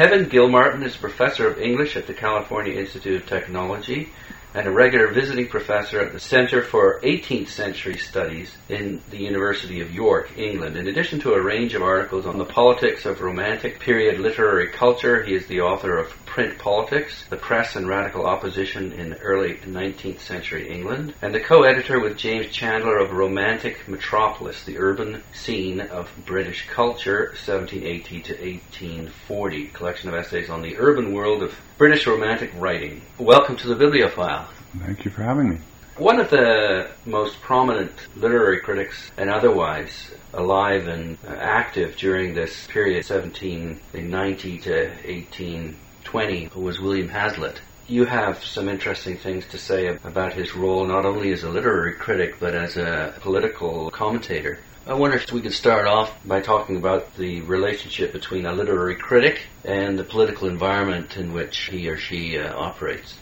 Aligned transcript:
Kevin 0.00 0.30
Gilmartin 0.30 0.82
is 0.82 0.96
professor 0.96 1.46
of 1.46 1.58
English 1.58 1.94
at 1.94 2.06
the 2.06 2.14
California 2.14 2.72
Institute 2.72 3.20
of 3.20 3.28
Technology 3.28 4.08
and 4.54 4.66
a 4.66 4.70
regular 4.70 5.12
visiting 5.12 5.48
professor 5.48 6.00
at 6.00 6.12
the 6.12 6.18
Center 6.18 6.62
for 6.62 7.00
18th 7.00 7.48
Century 7.48 7.96
Studies 7.96 8.52
in 8.68 9.00
the 9.10 9.18
University 9.18 9.80
of 9.80 9.92
York, 9.92 10.36
England. 10.36 10.76
In 10.76 10.88
addition 10.88 11.20
to 11.20 11.34
a 11.34 11.42
range 11.42 11.74
of 11.74 11.82
articles 11.82 12.26
on 12.26 12.38
the 12.38 12.44
politics 12.44 13.06
of 13.06 13.20
Romantic 13.20 13.78
period 13.78 14.18
literary 14.18 14.68
culture, 14.68 15.22
he 15.22 15.34
is 15.34 15.46
the 15.46 15.60
author 15.60 15.98
of 15.98 16.08
Print 16.26 16.58
Politics, 16.58 17.24
The 17.28 17.36
Press 17.36 17.76
and 17.76 17.88
Radical 17.88 18.26
Opposition 18.26 18.92
in 18.92 19.14
Early 19.14 19.56
19th 19.56 20.20
Century 20.20 20.68
England, 20.68 21.14
and 21.22 21.34
the 21.34 21.40
co-editor 21.40 22.00
with 22.00 22.16
James 22.16 22.48
Chandler 22.48 22.98
of 22.98 23.12
Romantic 23.12 23.88
Metropolis, 23.88 24.64
the 24.64 24.78
Urban 24.78 25.22
Scene 25.32 25.80
of 25.80 26.08
British 26.26 26.68
Culture, 26.68 27.30
1780 27.30 28.20
to 28.22 28.32
1840, 28.32 29.66
collection 29.68 30.08
of 30.08 30.14
essays 30.14 30.50
on 30.50 30.62
the 30.62 30.76
urban 30.78 31.12
world 31.12 31.42
of 31.42 31.54
British 31.78 32.06
Romantic 32.06 32.52
writing. 32.56 33.00
Welcome 33.18 33.56
to 33.56 33.68
the 33.68 33.74
Bibliofile. 33.74 34.39
Thank 34.78 35.04
you 35.04 35.10
for 35.10 35.22
having 35.22 35.50
me. 35.50 35.58
One 35.96 36.18
of 36.18 36.30
the 36.30 36.88
most 37.04 37.40
prominent 37.42 37.92
literary 38.16 38.60
critics 38.60 39.10
and 39.18 39.28
otherwise 39.28 40.10
alive 40.32 40.88
and 40.88 41.18
active 41.26 41.96
during 41.96 42.32
this 42.32 42.66
period, 42.68 43.04
1790 43.08 44.58
to 44.60 44.88
1820, 45.04 46.50
was 46.54 46.80
William 46.80 47.08
Hazlitt. 47.08 47.60
You 47.86 48.04
have 48.04 48.42
some 48.44 48.68
interesting 48.68 49.18
things 49.18 49.46
to 49.48 49.58
say 49.58 49.88
about 49.88 50.32
his 50.32 50.54
role 50.54 50.86
not 50.86 51.04
only 51.04 51.32
as 51.32 51.42
a 51.42 51.50
literary 51.50 51.94
critic 51.94 52.36
but 52.38 52.54
as 52.54 52.76
a 52.76 53.14
political 53.20 53.90
commentator. 53.90 54.60
I 54.86 54.94
wonder 54.94 55.18
if 55.18 55.30
we 55.30 55.42
could 55.42 55.52
start 55.52 55.86
off 55.86 56.16
by 56.26 56.40
talking 56.40 56.76
about 56.76 57.14
the 57.16 57.42
relationship 57.42 58.12
between 58.12 58.46
a 58.46 58.52
literary 58.52 58.96
critic 58.96 59.42
and 59.64 59.98
the 59.98 60.04
political 60.04 60.48
environment 60.48 61.16
in 61.16 61.32
which 61.32 61.68
he 61.70 61.88
or 61.88 61.98
she 61.98 62.38
uh, 62.38 62.56
operates. 62.56 63.14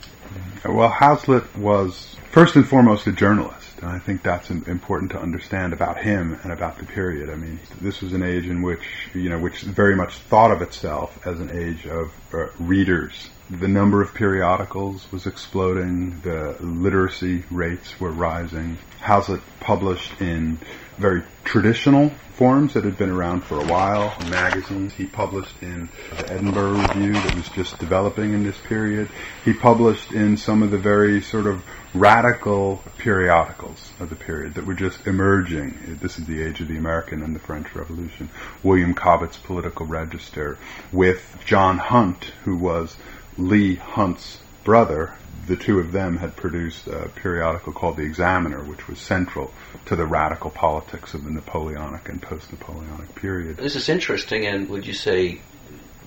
Well, 0.65 0.91
Hazlitt 0.91 1.57
was 1.57 2.17
first 2.31 2.57
and 2.57 2.67
foremost 2.67 3.07
a 3.07 3.13
journalist, 3.13 3.79
and 3.79 3.91
I 3.91 3.99
think 3.99 4.23
that's 4.23 4.51
important 4.51 5.13
to 5.13 5.19
understand 5.21 5.73
about 5.73 5.99
him 5.99 6.39
and 6.43 6.53
about 6.53 6.79
the 6.79 6.85
period. 6.85 7.31
I 7.31 7.37
mean, 7.37 7.61
this 7.81 8.03
was 8.03 8.13
an 8.13 8.23
age 8.23 8.47
in 8.47 8.63
which, 8.63 9.09
you 9.15 9.29
know, 9.29 9.39
which 9.39 9.63
very 9.63 9.95
much 9.95 10.15
thought 10.17 10.51
of 10.51 10.61
itself 10.61 11.27
as 11.27 11.41
an 11.41 11.51
age 11.57 11.87
of 11.87 12.13
uh, 12.35 12.49
readers 12.59 13.31
the 13.51 13.69
number 13.69 14.03
of 14.03 14.15
periodicals 14.15 15.11
was 15.11 15.27
exploding, 15.27 16.21
the 16.21 16.57
literacy 16.61 17.45
rates 17.51 17.99
were 17.99 18.11
rising. 18.11 18.79
Hazlitt 19.01 19.41
published 19.61 20.21
in 20.21 20.59
very 20.99 21.23
traditional 21.45 22.11
forms 22.35 22.75
that 22.75 22.85
had 22.85 22.97
been 22.97 23.11
around 23.11 23.43
for 23.43 23.59
a 23.59 23.67
while, 23.67 24.15
magazines. 24.29 24.93
He 24.93 25.07
published 25.07 25.63
in 25.63 25.89
the 26.17 26.31
Edinburgh 26.31 26.73
Review 26.73 27.13
that 27.13 27.35
was 27.35 27.49
just 27.49 27.79
developing 27.79 28.33
in 28.33 28.45
this 28.45 28.59
period. 28.59 29.09
He 29.45 29.53
published 29.53 30.13
in 30.13 30.37
some 30.37 30.63
of 30.63 30.71
the 30.71 30.79
very 30.79 31.21
sort 31.23 31.47
of 31.47 31.65
radical 31.95 32.83
periodicals 32.99 33.91
of 33.99 34.11
the 34.11 34.17
period 34.17 34.55
that 34.55 34.67
were 34.67 34.75
just 34.75 35.07
emerging. 35.07 35.99
This 36.01 36.19
is 36.19 36.27
the 36.27 36.43
age 36.43 36.61
of 36.61 36.69
the 36.69 36.77
American 36.77 37.23
and 37.23 37.35
the 37.35 37.41
French 37.41 37.75
Revolution. 37.75 38.29
William 38.63 38.95
Cobbett's 38.95 39.39
Political 39.39 39.87
Register 39.87 40.59
with 40.93 41.39
John 41.45 41.79
Hunt, 41.79 42.25
who 42.45 42.57
was 42.57 42.97
Leigh 43.39 43.77
Hunt's 43.77 44.39
brother, 44.65 45.15
the 45.47 45.57
two 45.57 45.79
of 45.79 45.93
them 45.93 46.17
had 46.19 46.37
produced 46.37 46.87
a 46.89 47.09
periodical 47.09 47.73
called 47.73 47.97
The 47.97 48.03
Examiner, 48.03 48.63
which 48.63 48.89
was 48.89 48.99
central 48.99 49.53
to 49.87 49.97
the 49.97 50.05
radical 50.05 50.51
politics 50.51 51.15
of 51.15 51.25
the 51.25 51.31
Napoleonic 51.31 52.09
and 52.09 52.21
post-Napoleonic 52.21 53.15
period. 53.15 53.57
This 53.57 53.77
is 53.77 53.89
interesting, 53.89 54.45
and 54.45 54.69
would 54.69 54.87
you 54.87 54.93
say 54.93 55.41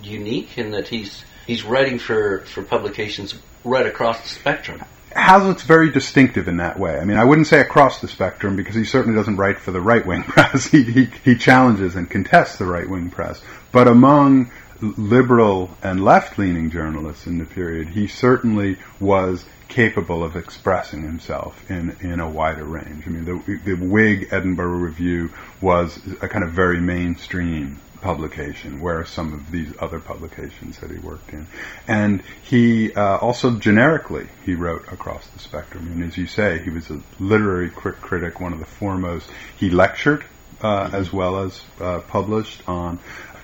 unique 0.03 0.57
in 0.57 0.71
that 0.71 0.87
he's 0.87 1.23
he's 1.47 1.63
writing 1.63 1.99
for, 1.99 2.39
for 2.41 2.63
publications 2.63 3.35
right 3.63 3.85
across 3.85 4.21
the 4.21 4.29
spectrum? 4.29 4.83
Hazlitt's 5.15 5.63
very 5.63 5.91
distinctive 5.91 6.47
in 6.47 6.57
that 6.57 6.79
way. 6.79 6.97
I 6.97 7.03
mean, 7.03 7.17
I 7.17 7.25
wouldn't 7.25 7.47
say 7.47 7.59
across 7.59 7.99
the 7.99 8.07
spectrum 8.07 8.55
because 8.55 8.75
he 8.75 8.85
certainly 8.85 9.17
doesn't 9.17 9.35
write 9.35 9.59
for 9.59 9.71
the 9.71 9.81
right 9.81 10.05
wing 10.05 10.23
press. 10.27 10.67
he, 10.67 10.83
he, 10.83 11.05
he 11.25 11.35
challenges 11.35 11.95
and 11.95 12.09
contests 12.09 12.57
the 12.57 12.65
right 12.65 12.89
wing 12.89 13.09
press. 13.09 13.41
But 13.71 13.87
among 13.87 14.51
liberal 14.81 15.69
and 15.81 16.03
left-leaning 16.03 16.71
journalists 16.71 17.27
in 17.27 17.37
the 17.37 17.45
period, 17.45 17.89
he 17.89 18.07
certainly 18.07 18.77
was 18.99 19.45
capable 19.67 20.23
of 20.23 20.35
expressing 20.35 21.01
himself 21.01 21.69
in, 21.69 21.95
in 22.01 22.19
a 22.19 22.29
wider 22.29 22.65
range. 22.65 23.03
I 23.05 23.09
mean, 23.09 23.25
the, 23.25 23.57
the 23.63 23.75
Whig 23.75 24.27
Edinburgh 24.31 24.77
Review 24.77 25.31
was 25.61 25.97
a 26.21 26.27
kind 26.27 26.43
of 26.43 26.51
very 26.51 26.81
mainstream 26.81 27.79
publication, 28.01 28.81
whereas 28.81 29.09
some 29.09 29.33
of 29.33 29.51
these 29.51 29.71
other 29.79 29.99
publications 29.99 30.79
that 30.79 30.91
he 30.91 30.97
worked 30.97 31.31
in. 31.31 31.47
And 31.87 32.21
he 32.41 32.93
uh, 32.93 33.17
also 33.17 33.57
generically 33.57 34.27
he 34.43 34.55
wrote 34.55 34.91
across 34.91 35.25
the 35.27 35.39
spectrum. 35.39 35.87
And 35.87 36.03
as 36.03 36.17
you 36.17 36.27
say, 36.27 36.59
he 36.59 36.71
was 36.71 36.89
a 36.89 36.99
literary 37.19 37.69
critic, 37.69 38.41
one 38.41 38.53
of 38.53 38.59
the 38.59 38.65
foremost. 38.65 39.29
He 39.57 39.69
lectured 39.69 40.25
uh, 40.61 40.89
as 40.91 41.13
well 41.13 41.43
as 41.43 41.61
uh, 41.79 41.99
published 41.99 42.67
on 42.67 42.99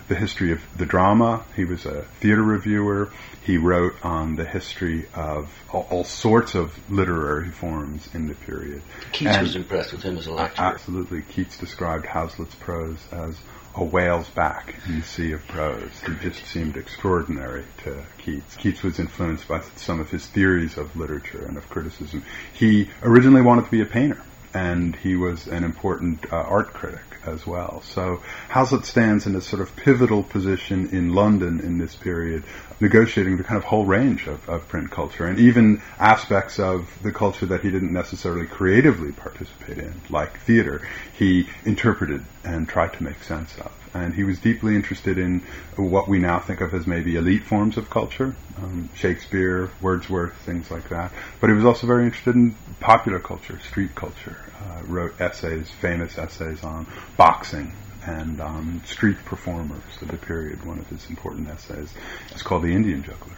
the 0.08 0.16
history 0.16 0.52
of 0.52 0.62
the 0.78 0.86
drama. 0.86 1.44
He 1.56 1.66
was 1.66 1.86
a 1.86 2.04
theater 2.20 2.42
reviewer. 2.42 3.12
He 3.44 3.58
wrote 3.58 3.94
on 4.04 4.36
the 4.36 4.46
history 4.46 5.08
of 5.14 5.52
all, 5.72 5.88
all 5.90 6.04
sorts 6.04 6.56
of 6.56 6.78
literary 6.92 7.50
forms 7.50 8.10
in 8.14 8.28
the 8.28 8.36
period. 8.36 8.82
Keats 9.12 9.36
and 9.36 9.48
was 9.48 9.56
impressed 9.56 9.94
with 9.94 10.04
him 10.04 10.18
as 10.18 10.28
a 10.28 10.34
lecturer. 10.34 10.66
Absolutely. 10.66 11.22
Keats 11.24 11.58
described 11.58 12.06
Hazlitt's 12.06 12.56
prose 12.56 13.00
as 13.12 13.38
a 13.76 13.84
whale's 13.84 14.30
back 14.30 14.76
in 14.88 15.00
the 15.00 15.06
sea 15.06 15.32
of 15.34 15.48
prose. 15.48 16.02
It 16.06 16.20
just 16.22 16.46
seemed 16.48 16.78
extraordinary 16.78 17.66
to 17.84 18.04
Keats. 18.18 18.56
Keats 18.56 18.84
was 18.84 19.00
influenced 19.00 19.48
by 19.48 19.62
some 19.76 20.00
of 20.00 20.10
his 20.10 20.26
theories 20.26 20.78
of 20.78 20.96
literature 20.96 21.46
and 21.46 21.58
of 21.58 21.70
criticism. 21.70 22.24
He 22.54 22.90
originally 23.04 23.42
wanted 23.42 23.66
to 23.66 23.72
be 23.72 23.82
a 23.82 23.86
painter, 23.86 24.22
and 24.54 24.96
he 24.96 25.16
was 25.16 25.48
an 25.48 25.64
important 25.64 26.32
uh, 26.34 26.38
art 26.38 26.74
critic 26.74 27.07
as 27.28 27.46
well. 27.46 27.82
So 27.82 28.22
Hazlitt 28.50 28.86
stands 28.86 29.28
in 29.28 29.36
a 29.36 29.42
sort 29.42 29.62
of 29.62 29.76
pivotal 29.76 30.24
position 30.24 30.90
in 30.90 31.14
London 31.14 31.60
in 31.60 31.78
this 31.78 31.96
period, 31.96 32.44
negotiating 32.80 33.38
the 33.38 33.44
kind 33.44 33.58
of 33.58 33.64
whole 33.64 33.86
range 33.86 34.28
of, 34.28 34.48
of 34.50 34.68
print 34.68 34.92
culture 34.92 35.26
and 35.26 35.40
even 35.40 35.82
aspects 36.00 36.60
of 36.60 36.92
the 37.02 37.12
culture 37.12 37.46
that 37.46 37.62
he 37.62 37.72
didn't 37.72 37.92
necessarily 37.92 38.46
creatively 38.46 39.12
participate 39.12 39.78
in, 39.78 40.02
like 40.10 40.40
theater. 40.42 40.88
He 41.18 41.48
interpreted 41.66 42.24
and 42.44 42.68
tried 42.68 42.94
to 42.94 43.04
make 43.04 43.24
sense 43.24 43.56
of. 43.58 43.72
And 43.94 44.14
he 44.14 44.24
was 44.24 44.40
deeply 44.40 44.76
interested 44.76 45.18
in 45.18 45.40
what 45.76 46.08
we 46.08 46.20
now 46.20 46.40
think 46.40 46.62
of 46.62 46.74
as 46.74 46.86
maybe 46.86 47.16
elite 47.16 47.44
forms 47.44 47.78
of 47.78 47.90
culture, 47.90 48.36
um, 48.58 48.90
Shakespeare, 48.94 49.72
Wordsworth, 49.82 50.36
things 50.36 50.70
like 50.70 50.90
that. 50.90 51.12
But 51.40 51.50
he 51.50 51.56
was 51.56 51.66
also 51.66 51.88
very 51.88 52.06
interested 52.06 52.36
in 52.36 52.56
popular 52.80 53.20
culture, 53.20 53.60
street 53.60 53.96
culture, 53.96 54.38
uh, 54.62 54.84
wrote 54.84 55.20
essays, 55.20 55.72
famous 55.72 56.18
essays 56.18 56.64
on 56.64 56.86
boxing 57.16 57.74
and 58.08 58.40
um, 58.40 58.82
street 58.86 59.18
performers 59.26 59.84
of 60.02 60.08
the 60.08 60.18
period. 60.18 60.66
One 60.66 60.80
of 60.80 60.88
his 60.88 61.10
important 61.10 61.50
essays 61.50 61.94
is 62.34 62.42
called 62.42 62.64
The 62.64 62.74
Indian 62.74 63.04
Jugglers. 63.04 63.36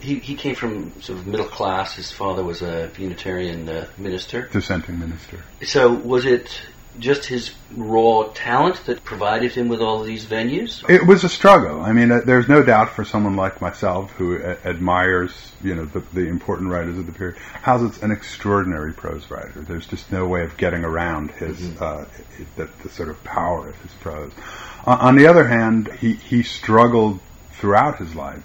He, 0.00 0.16
he 0.16 0.34
came 0.34 0.54
from 0.54 1.00
sort 1.00 1.18
of 1.18 1.26
middle 1.26 1.46
class. 1.46 1.94
His 1.94 2.12
father 2.12 2.44
was 2.44 2.62
a 2.62 2.90
Unitarian 2.98 3.68
uh, 3.68 3.86
minister. 3.96 4.48
Dissenting 4.48 4.98
minister. 4.98 5.42
So 5.62 5.92
was 5.92 6.24
it 6.24 6.60
just 6.98 7.24
his 7.24 7.52
raw 7.76 8.30
talent 8.34 8.84
that 8.86 9.04
provided 9.04 9.52
him 9.52 9.68
with 9.68 9.80
all 9.80 10.00
of 10.00 10.06
these 10.06 10.26
venues? 10.26 10.88
It 10.88 11.06
was 11.06 11.24
a 11.24 11.28
struggle. 11.28 11.80
I 11.80 11.92
mean, 11.92 12.10
uh, 12.10 12.20
there's 12.24 12.48
no 12.48 12.62
doubt 12.62 12.90
for 12.90 13.04
someone 13.04 13.36
like 13.36 13.60
myself 13.60 14.10
who 14.12 14.42
uh, 14.42 14.56
admires, 14.64 15.52
you 15.62 15.74
know, 15.74 15.84
the, 15.84 16.00
the, 16.12 16.28
important 16.28 16.70
writers 16.70 16.98
of 16.98 17.06
the 17.06 17.12
period. 17.12 17.36
Hazlitt's 17.62 18.02
an 18.02 18.10
extraordinary 18.10 18.92
prose 18.92 19.30
writer. 19.30 19.60
There's 19.60 19.86
just 19.86 20.10
no 20.12 20.26
way 20.26 20.42
of 20.44 20.56
getting 20.56 20.84
around 20.84 21.30
his 21.32 21.58
mm-hmm. 21.58 21.82
uh, 21.82 22.04
the, 22.56 22.68
the, 22.82 22.88
sort 22.88 23.08
of 23.08 23.22
power 23.24 23.68
of 23.68 23.76
his 23.82 23.92
prose. 23.94 24.32
on 24.86 25.16
the 25.16 25.26
other 25.26 25.46
hand, 25.46 25.92
he 26.00 26.14
he 26.14 26.42
struggled 26.42 27.20
throughout 27.52 27.98
his 27.98 28.14
life 28.14 28.42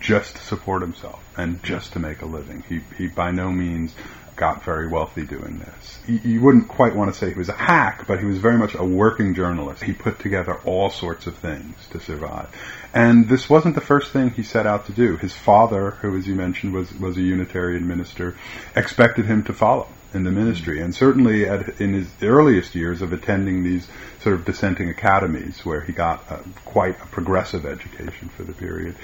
just 0.00 0.36
to 0.36 0.42
support 0.42 0.82
himself 0.82 1.22
and 1.36 1.62
just 1.62 1.92
to 1.94 1.98
make 1.98 2.22
a 2.22 2.26
living. 2.26 2.62
He 2.68 2.80
he 2.96 3.08
by 3.08 3.30
no 3.30 3.50
means 3.50 3.94
got 4.36 4.62
very 4.62 4.86
wealthy 4.86 5.24
doing 5.24 5.58
this. 5.58 5.98
You 6.06 6.40
wouldn't 6.42 6.68
quite 6.68 6.94
want 6.94 7.12
to 7.12 7.18
say 7.18 7.30
he 7.30 7.38
was 7.38 7.48
a 7.48 7.54
hack, 7.54 8.06
but 8.06 8.20
he 8.20 8.26
was 8.26 8.38
very 8.38 8.58
much 8.58 8.74
a 8.74 8.84
working 8.84 9.34
journalist. 9.34 9.82
He 9.82 9.92
put 9.92 10.18
together 10.18 10.60
all 10.64 10.90
sorts 10.90 11.26
of 11.26 11.36
things 11.36 11.74
to 11.90 12.00
survive. 12.00 12.48
And 12.96 13.28
this 13.28 13.50
wasn't 13.50 13.74
the 13.74 13.82
first 13.82 14.10
thing 14.10 14.30
he 14.30 14.42
set 14.42 14.66
out 14.66 14.86
to 14.86 14.92
do. 14.92 15.18
His 15.18 15.34
father, 15.34 15.90
who 15.90 16.16
as 16.16 16.26
you 16.26 16.34
mentioned 16.34 16.72
was, 16.72 16.90
was 16.94 17.18
a 17.18 17.20
Unitarian 17.20 17.86
minister, 17.86 18.34
expected 18.74 19.26
him 19.26 19.44
to 19.44 19.52
follow 19.52 19.86
in 20.14 20.24
the 20.24 20.30
ministry. 20.30 20.80
And 20.80 20.94
certainly 20.94 21.46
at, 21.46 21.80
in 21.80 21.92
his 21.92 22.08
earliest 22.22 22.74
years 22.74 23.02
of 23.02 23.12
attending 23.12 23.62
these 23.62 23.86
sort 24.20 24.34
of 24.34 24.44
dissenting 24.44 24.88
academies 24.88 25.64
where 25.64 25.82
he 25.82 25.92
got 25.92 26.24
a, 26.30 26.40
quite 26.64 27.00
a 27.00 27.06
progressive 27.06 27.66
education 27.66 28.28
for 28.30 28.42
the 28.42 28.52
period, 28.52 28.96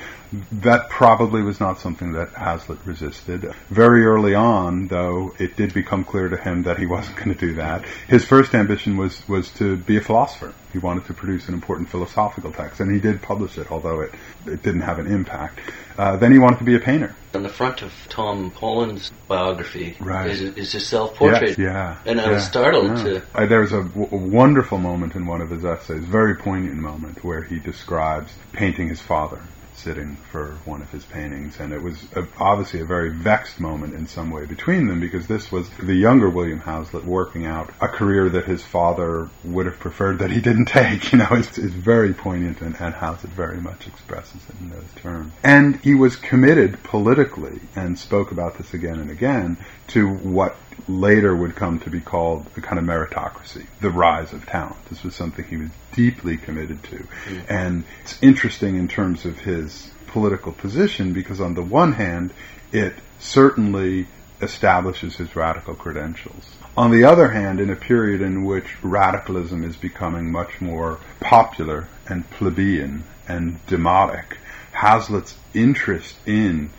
that 0.50 0.88
probably 0.88 1.42
was 1.42 1.60
not 1.60 1.78
something 1.78 2.12
that 2.12 2.30
Hazlitt 2.30 2.78
resisted. 2.84 3.52
Very 3.68 4.04
early 4.04 4.34
on, 4.34 4.88
though, 4.88 5.34
it 5.38 5.56
did 5.56 5.74
become 5.74 6.04
clear 6.04 6.28
to 6.28 6.36
him 6.36 6.62
that 6.64 6.78
he 6.78 6.86
wasn't 6.86 7.16
going 7.16 7.34
to 7.34 7.38
do 7.38 7.54
that. 7.54 7.84
His 8.08 8.24
first 8.24 8.54
ambition 8.54 8.96
was, 8.96 9.26
was 9.28 9.50
to 9.52 9.76
be 9.76 9.98
a 9.98 10.00
philosopher. 10.00 10.54
He 10.72 10.78
wanted 10.78 11.04
to 11.06 11.14
produce 11.14 11.48
an 11.48 11.54
important 11.54 11.90
philosophical 11.90 12.50
text, 12.50 12.80
and 12.80 12.90
he 12.90 12.98
did 12.98 13.20
publish 13.20 13.58
it, 13.58 13.70
although 13.82 14.00
it, 14.00 14.12
it 14.46 14.62
didn't 14.62 14.82
have 14.82 14.99
an 14.99 15.06
impact. 15.06 15.61
Uh, 15.99 16.17
then 16.17 16.32
he 16.32 16.38
wanted 16.38 16.58
to 16.58 16.64
be 16.64 16.75
a 16.75 16.79
painter. 16.81 17.14
On 17.34 17.43
the 17.43 17.49
front 17.49 17.82
of 17.82 17.93
Tom 18.08 18.50
Holland's 18.52 19.11
biography 19.29 19.96
Right. 20.00 20.31
is, 20.31 20.40
is 20.40 20.73
his 20.73 20.87
self-portrait. 20.87 21.50
Yes, 21.50 21.58
yeah. 21.58 21.99
And 22.06 22.20
I 22.20 22.25
yeah, 22.26 22.31
was 22.32 22.44
startled 22.44 22.99
yeah. 22.99 23.05
to 23.05 23.23
Uh, 23.34 23.46
there's 23.46 23.73
a, 23.73 23.82
w- 23.82 24.08
a 24.11 24.17
wonderful 24.17 24.79
moment 24.79 25.14
in 25.14 25.26
one 25.26 25.40
of 25.40 25.50
his 25.50 25.64
essays, 25.64 26.05
very 26.05 26.37
poignant 26.37 26.76
moment, 26.76 27.25
where 27.25 27.43
he 27.43 27.58
describes 27.58 28.32
painting 28.52 28.88
his 28.88 29.00
father 29.00 29.40
sitting 29.82 30.17
for 30.31 30.58
one 30.64 30.81
of 30.81 30.90
his 30.90 31.05
paintings, 31.05 31.58
and 31.58 31.73
it 31.73 31.82
was 31.82 32.06
a, 32.14 32.26
obviously 32.38 32.81
a 32.81 32.84
very 32.84 33.11
vexed 33.11 33.61
moment 33.61 33.94
in 33.94 34.06
some 34.06 34.31
way 34.31 34.46
between 34.46 34.87
them 34.87 35.00
because 35.00 35.26
this 35.26 35.50
was 35.50 35.69
the 35.70 35.94
younger 35.94 36.31
William 36.31 36.61
Hazlitt 36.61 37.05
working 37.05 37.44
out 37.46 37.70
a 37.81 37.88
career 37.88 38.29
that 38.31 38.44
his 38.44 38.62
father 38.62 39.29
would 39.44 39.67
have 39.67 39.79
preferred 39.79 40.20
that 40.20 40.31
he 40.31 40.40
didn't 40.40 40.64
take. 40.81 41.12
You 41.12 41.19
know, 41.19 41.29
it's, 41.32 41.58
it's 41.58 41.75
very 41.75 42.14
poignant, 42.14 42.61
and, 42.61 42.76
and 42.81 42.94
Hazlitt 42.94 43.32
very 43.32 43.61
much 43.61 43.87
expresses 43.87 44.40
it 44.49 44.55
in 44.61 44.70
those 44.70 44.93
terms. 44.96 45.32
And 45.43 45.76
he 45.76 45.94
was 45.94 46.17
committed 46.17 46.82
politically, 46.82 47.61
and 47.75 47.99
spoke 47.99 48.31
about 48.31 48.58
this 48.58 48.73
again 48.75 48.99
and 48.99 49.11
again, 49.11 49.56
to 49.92 50.08
what 50.08 50.56
later 50.88 51.34
would 51.34 51.54
come 51.54 51.78
to 51.80 51.90
be 51.90 52.00
called 52.00 52.46
a 52.56 52.60
kind 52.60 52.78
of 52.78 52.84
meritocracy, 52.84 53.66
the 53.80 53.90
rise 53.90 54.32
of 54.32 54.46
talent. 54.46 54.82
This 54.86 55.02
was 55.02 55.14
something 55.14 55.44
he 55.44 55.58
was 55.58 55.70
deeply 55.92 56.36
committed 56.36 56.82
to. 56.84 56.96
Mm-hmm. 56.96 57.40
And 57.48 57.84
it's 58.02 58.18
interesting 58.22 58.76
in 58.76 58.88
terms 58.88 59.24
of 59.24 59.38
his 59.38 59.90
political 60.06 60.52
position 60.52 61.12
because 61.12 61.40
on 61.40 61.54
the 61.54 61.62
one 61.62 61.92
hand, 61.92 62.32
it 62.72 62.94
certainly 63.18 64.06
establishes 64.40 65.16
his 65.16 65.36
radical 65.36 65.74
credentials. 65.74 66.56
On 66.76 66.90
the 66.90 67.04
other 67.04 67.28
hand, 67.28 67.60
in 67.60 67.70
a 67.70 67.76
period 67.76 68.22
in 68.22 68.44
which 68.44 68.82
radicalism 68.82 69.62
is 69.62 69.76
becoming 69.76 70.32
much 70.32 70.60
more 70.60 70.98
popular 71.20 71.86
and 72.08 72.28
plebeian 72.30 73.04
and 73.28 73.64
demotic, 73.66 74.36
Hazlitt's 74.72 75.36
interest 75.54 76.16
in 76.26 76.70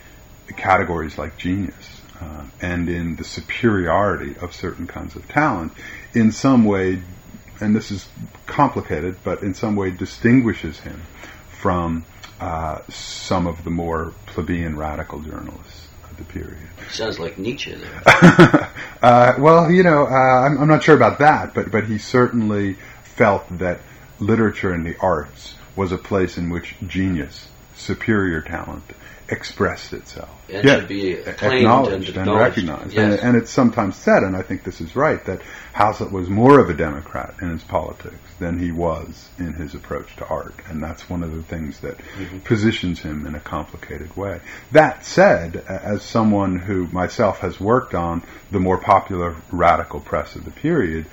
categories 0.57 1.17
like 1.17 1.37
genius 1.37 2.01
uh, 2.19 2.45
and 2.61 2.89
in 2.89 3.15
the 3.15 3.23
superiority 3.23 4.35
of 4.41 4.53
certain 4.53 4.87
kinds 4.87 5.15
of 5.15 5.27
talent 5.27 5.73
in 6.13 6.31
some 6.31 6.65
way, 6.65 7.01
and 7.59 7.75
this 7.75 7.91
is 7.91 8.07
complicated, 8.45 9.17
but 9.23 9.41
in 9.41 9.53
some 9.53 9.75
way 9.75 9.89
distinguishes 9.91 10.79
him 10.79 11.01
from 11.49 12.05
uh, 12.39 12.81
some 12.89 13.47
of 13.47 13.63
the 13.63 13.69
more 13.69 14.13
plebeian 14.25 14.77
radical 14.77 15.19
journalists 15.19 15.87
of 16.09 16.17
the 16.17 16.23
period. 16.25 16.57
sounds 16.91 17.19
like 17.19 17.37
Nietzsche 17.37 17.75
uh, 18.05 19.33
well, 19.39 19.71
you 19.71 19.83
know, 19.83 20.05
uh, 20.05 20.09
I'm, 20.09 20.57
I'm 20.59 20.67
not 20.67 20.83
sure 20.83 20.95
about 20.95 21.19
that, 21.19 21.53
but 21.53 21.71
but 21.71 21.85
he 21.85 21.97
certainly 21.97 22.77
felt 23.03 23.45
that 23.59 23.79
literature 24.19 24.73
and 24.73 24.85
the 24.85 24.97
arts 24.99 25.55
was 25.75 25.91
a 25.91 25.97
place 25.97 26.37
in 26.37 26.49
which 26.49 26.75
genius, 26.85 27.47
superior 27.75 28.41
talent, 28.41 28.83
expressed 29.29 29.93
itself. 29.93 30.29
And 30.49 30.67
should 30.67 30.87
be 30.87 31.13
acknowledged 31.13 32.17
and 32.17 32.29
and, 32.29 32.39
recognized. 32.39 32.93
Yes. 32.93 33.19
And, 33.19 33.29
and 33.29 33.37
it's 33.37 33.51
sometimes 33.51 33.95
said, 33.95 34.23
and 34.23 34.35
I 34.35 34.41
think 34.41 34.63
this 34.63 34.81
is 34.81 34.95
right, 34.95 35.23
that 35.25 35.41
Hazlitt 35.73 36.11
was 36.11 36.29
more 36.29 36.59
of 36.59 36.69
a 36.69 36.73
Democrat 36.73 37.35
in 37.41 37.49
his 37.49 37.63
politics 37.63 38.17
than 38.39 38.59
he 38.59 38.71
was 38.71 39.29
in 39.39 39.53
his 39.53 39.73
approach 39.73 40.15
to 40.17 40.27
art. 40.27 40.55
And 40.67 40.83
that's 40.83 41.09
one 41.09 41.23
of 41.23 41.33
the 41.33 41.43
things 41.43 41.79
that 41.79 41.97
positions 42.43 42.99
him 42.99 43.25
in 43.25 43.35
a 43.35 43.39
complicated 43.39 44.15
way. 44.15 44.41
That 44.71 45.05
said, 45.05 45.57
as 45.67 46.03
someone 46.03 46.59
who 46.59 46.87
myself 46.87 47.39
has 47.39 47.59
worked 47.59 47.93
on 47.93 48.23
the 48.51 48.59
more 48.59 48.77
popular 48.77 49.35
radical 49.51 49.99
press 49.99 50.35
of 50.35 50.45
the 50.45 50.51
period, 50.51 51.05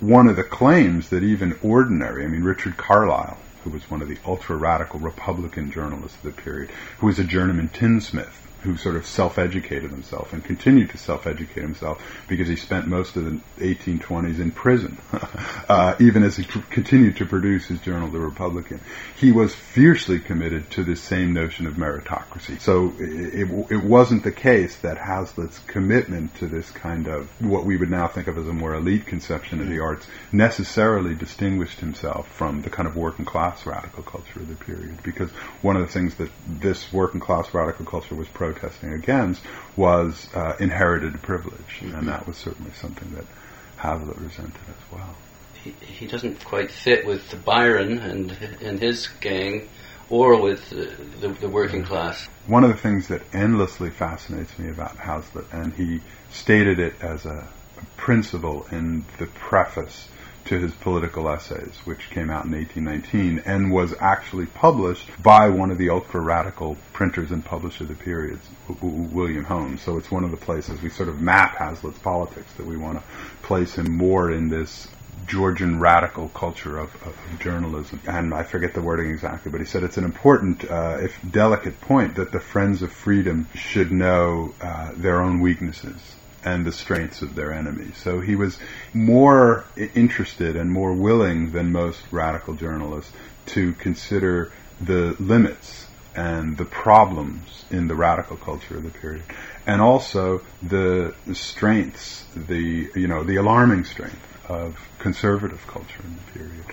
one 0.00 0.28
of 0.28 0.36
the 0.36 0.44
claims 0.44 1.10
that 1.10 1.22
even 1.22 1.58
ordinary, 1.62 2.24
I 2.24 2.28
mean, 2.28 2.42
Richard 2.42 2.76
Carlile, 2.76 3.38
who 3.66 3.72
was 3.72 3.90
one 3.90 4.00
of 4.00 4.06
the 4.06 4.18
ultra 4.24 4.54
radical 4.56 5.00
Republican 5.00 5.72
journalists 5.72 6.16
of 6.18 6.22
the 6.22 6.30
period, 6.40 6.70
who 6.98 7.06
was 7.06 7.18
a 7.18 7.24
journeyman 7.24 7.68
tinsmith, 7.68 8.46
who 8.66 8.76
sort 8.76 8.96
of 8.96 9.06
self-educated 9.06 9.90
himself 9.90 10.32
and 10.32 10.44
continued 10.44 10.90
to 10.90 10.98
self-educate 10.98 11.62
himself 11.62 12.02
because 12.28 12.48
he 12.48 12.56
spent 12.56 12.88
most 12.88 13.16
of 13.16 13.24
the 13.24 13.40
1820s 13.58 14.40
in 14.40 14.50
prison, 14.50 14.98
uh, 15.68 15.94
even 16.00 16.24
as 16.24 16.36
he 16.36 16.42
c- 16.42 16.62
continued 16.68 17.16
to 17.16 17.24
produce 17.24 17.66
his 17.66 17.80
journal, 17.80 18.08
The 18.08 18.18
Republican. 18.18 18.80
He 19.16 19.30
was 19.30 19.54
fiercely 19.54 20.18
committed 20.18 20.68
to 20.72 20.82
this 20.82 21.00
same 21.00 21.32
notion 21.32 21.66
of 21.66 21.74
meritocracy. 21.74 22.60
So 22.60 22.92
it, 22.98 23.48
it, 23.48 23.70
it 23.70 23.84
wasn't 23.84 24.24
the 24.24 24.32
case 24.32 24.76
that 24.78 24.98
Hazlitt's 24.98 25.60
commitment 25.60 26.34
to 26.36 26.46
this 26.46 26.68
kind 26.72 27.06
of 27.06 27.28
what 27.40 27.64
we 27.64 27.76
would 27.76 27.90
now 27.90 28.08
think 28.08 28.26
of 28.26 28.36
as 28.36 28.48
a 28.48 28.52
more 28.52 28.74
elite 28.74 29.06
conception 29.06 29.60
of 29.60 29.68
the 29.68 29.78
arts 29.78 30.06
necessarily 30.32 31.14
distinguished 31.14 31.78
himself 31.78 32.28
from 32.32 32.62
the 32.62 32.70
kind 32.70 32.88
of 32.88 32.96
working 32.96 33.24
class 33.24 33.64
radical 33.64 34.02
culture 34.02 34.40
of 34.40 34.48
the 34.48 34.56
period 34.56 35.00
because 35.04 35.30
one 35.62 35.76
of 35.76 35.82
the 35.82 35.92
things 35.92 36.16
that 36.16 36.30
this 36.48 36.92
working 36.92 37.20
class 37.20 37.52
radical 37.54 37.84
culture 37.84 38.14
was 38.14 38.28
protesting 38.56 38.92
against 38.92 39.42
was 39.76 40.28
uh, 40.34 40.56
inherited 40.58 41.20
privilege, 41.22 41.80
and 41.82 42.08
that 42.08 42.26
was 42.26 42.36
certainly 42.36 42.72
something 42.72 43.10
that 43.14 43.24
Hazlitt 43.76 44.16
resented 44.18 44.60
as 44.68 44.92
well. 44.92 45.14
he, 45.66 45.70
he 45.84 46.06
doesn't 46.06 46.44
quite 46.44 46.70
fit 46.70 47.06
with 47.06 47.44
Byron 47.44 47.98
and 47.98 48.30
and 48.62 48.78
his 48.78 49.08
gang, 49.20 49.68
or 50.10 50.40
with 50.40 50.70
the, 50.70 51.28
the 51.28 51.48
working 51.48 51.84
class. 51.84 52.28
One 52.46 52.64
of 52.64 52.70
the 52.70 52.76
things 52.76 53.08
that 53.08 53.22
endlessly 53.32 53.90
fascinates 53.90 54.58
me 54.58 54.70
about 54.70 54.96
Hazlitt, 54.96 55.46
and 55.52 55.72
he 55.74 56.00
stated 56.30 56.78
it 56.78 56.94
as 57.00 57.26
a 57.26 57.48
principle 57.96 58.66
in 58.70 59.04
the 59.18 59.26
preface 59.26 60.08
to 60.46 60.58
his 60.58 60.72
political 60.74 61.28
essays, 61.28 61.74
which 61.84 62.10
came 62.10 62.30
out 62.30 62.44
in 62.44 62.52
1819 62.52 63.42
and 63.44 63.70
was 63.70 63.94
actually 64.00 64.46
published 64.46 65.10
by 65.22 65.48
one 65.48 65.70
of 65.70 65.78
the 65.78 65.90
ultra 65.90 66.20
radical 66.20 66.76
printers 66.92 67.30
and 67.30 67.44
publishers 67.44 67.82
of 67.82 67.88
the 67.88 68.04
period, 68.04 68.38
William 68.80 69.44
Hone. 69.44 69.78
So 69.78 69.96
it's 69.98 70.10
one 70.10 70.24
of 70.24 70.30
the 70.30 70.36
places 70.36 70.80
we 70.80 70.90
sort 70.90 71.08
of 71.08 71.20
map 71.20 71.56
Hazlitt's 71.56 71.98
politics 71.98 72.52
that 72.54 72.66
we 72.66 72.76
want 72.76 72.98
to 72.98 73.04
place 73.42 73.74
him 73.74 73.96
more 73.96 74.30
in 74.30 74.48
this 74.48 74.88
Georgian 75.26 75.80
radical 75.80 76.28
culture 76.28 76.78
of, 76.78 76.94
of, 77.02 77.08
of 77.08 77.40
journalism. 77.40 78.00
And 78.06 78.32
I 78.32 78.44
forget 78.44 78.74
the 78.74 78.82
wording 78.82 79.10
exactly, 79.10 79.50
but 79.50 79.60
he 79.60 79.66
said 79.66 79.82
it's 79.82 79.96
an 79.96 80.04
important, 80.04 80.64
uh, 80.70 80.98
if 81.00 81.18
delicate 81.28 81.80
point 81.80 82.16
that 82.16 82.30
the 82.30 82.40
friends 82.40 82.82
of 82.82 82.92
freedom 82.92 83.48
should 83.54 83.90
know 83.90 84.54
uh, 84.60 84.92
their 84.94 85.20
own 85.20 85.40
weaknesses 85.40 86.16
and 86.46 86.64
the 86.64 86.72
strengths 86.72 87.22
of 87.22 87.34
their 87.34 87.52
enemies. 87.52 87.96
So 87.98 88.20
he 88.20 88.36
was 88.36 88.58
more 88.94 89.64
interested 89.76 90.54
and 90.54 90.70
more 90.70 90.92
willing 90.92 91.50
than 91.50 91.72
most 91.72 92.00
radical 92.12 92.54
journalists 92.54 93.12
to 93.46 93.72
consider 93.72 94.52
the 94.80 95.16
limits 95.18 95.86
and 96.14 96.56
the 96.56 96.64
problems 96.64 97.64
in 97.70 97.88
the 97.88 97.96
radical 97.96 98.36
culture 98.36 98.76
of 98.76 98.84
the 98.84 98.90
period, 98.90 99.24
and 99.66 99.82
also 99.82 100.40
the 100.62 101.14
strengths, 101.34 102.24
the 102.34 102.90
you 102.94 103.08
know 103.08 103.22
the 103.22 103.36
alarming 103.36 103.84
strength 103.84 104.26
of 104.48 104.78
conservative 104.98 105.62
culture 105.66 106.02
in 106.04 106.14
the 106.16 106.38
period. 106.38 106.64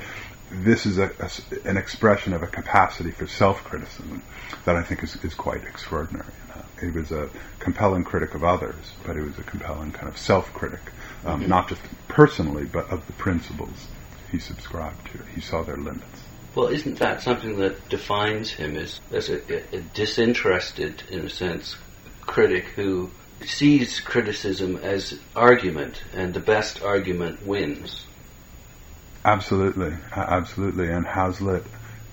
This 0.51 0.85
is 0.85 0.97
a, 0.99 1.11
a 1.19 1.67
an 1.67 1.77
expression 1.77 2.33
of 2.33 2.43
a 2.43 2.47
capacity 2.47 3.11
for 3.11 3.27
self-criticism 3.27 4.21
that 4.65 4.75
I 4.75 4.83
think 4.83 5.03
is, 5.03 5.17
is 5.23 5.33
quite 5.33 5.63
extraordinary. 5.65 6.35
Uh, 6.53 6.61
he 6.83 6.91
was 6.91 7.11
a 7.11 7.29
compelling 7.59 8.03
critic 8.03 8.35
of 8.35 8.43
others, 8.43 8.93
but 9.05 9.15
he 9.15 9.21
was 9.21 9.37
a 9.39 9.43
compelling 9.43 9.91
kind 9.91 10.07
of 10.07 10.17
self-critic, 10.17 10.81
um, 11.25 11.47
not 11.47 11.69
just 11.69 11.81
personally, 12.07 12.65
but 12.65 12.89
of 12.89 13.05
the 13.07 13.13
principles 13.13 13.87
he 14.31 14.39
subscribed 14.39 15.11
to. 15.11 15.23
He 15.33 15.41
saw 15.41 15.63
their 15.63 15.77
limits. 15.77 16.21
Well, 16.55 16.67
isn't 16.67 16.99
that 16.99 17.21
something 17.21 17.57
that 17.57 17.89
defines 17.89 18.51
him 18.51 18.77
as, 18.77 18.99
as 19.11 19.29
a, 19.29 19.75
a 19.75 19.81
disinterested, 19.93 21.03
in 21.09 21.25
a 21.25 21.29
sense, 21.29 21.75
critic 22.21 22.65
who 22.75 23.09
sees 23.45 23.99
criticism 23.99 24.77
as 24.77 25.19
argument, 25.35 26.03
and 26.13 26.33
the 26.33 26.39
best 26.39 26.83
argument 26.83 27.45
wins? 27.45 28.05
Absolutely, 29.25 29.93
absolutely. 30.11 30.89
And 30.89 31.05
Hazlitt 31.05 31.63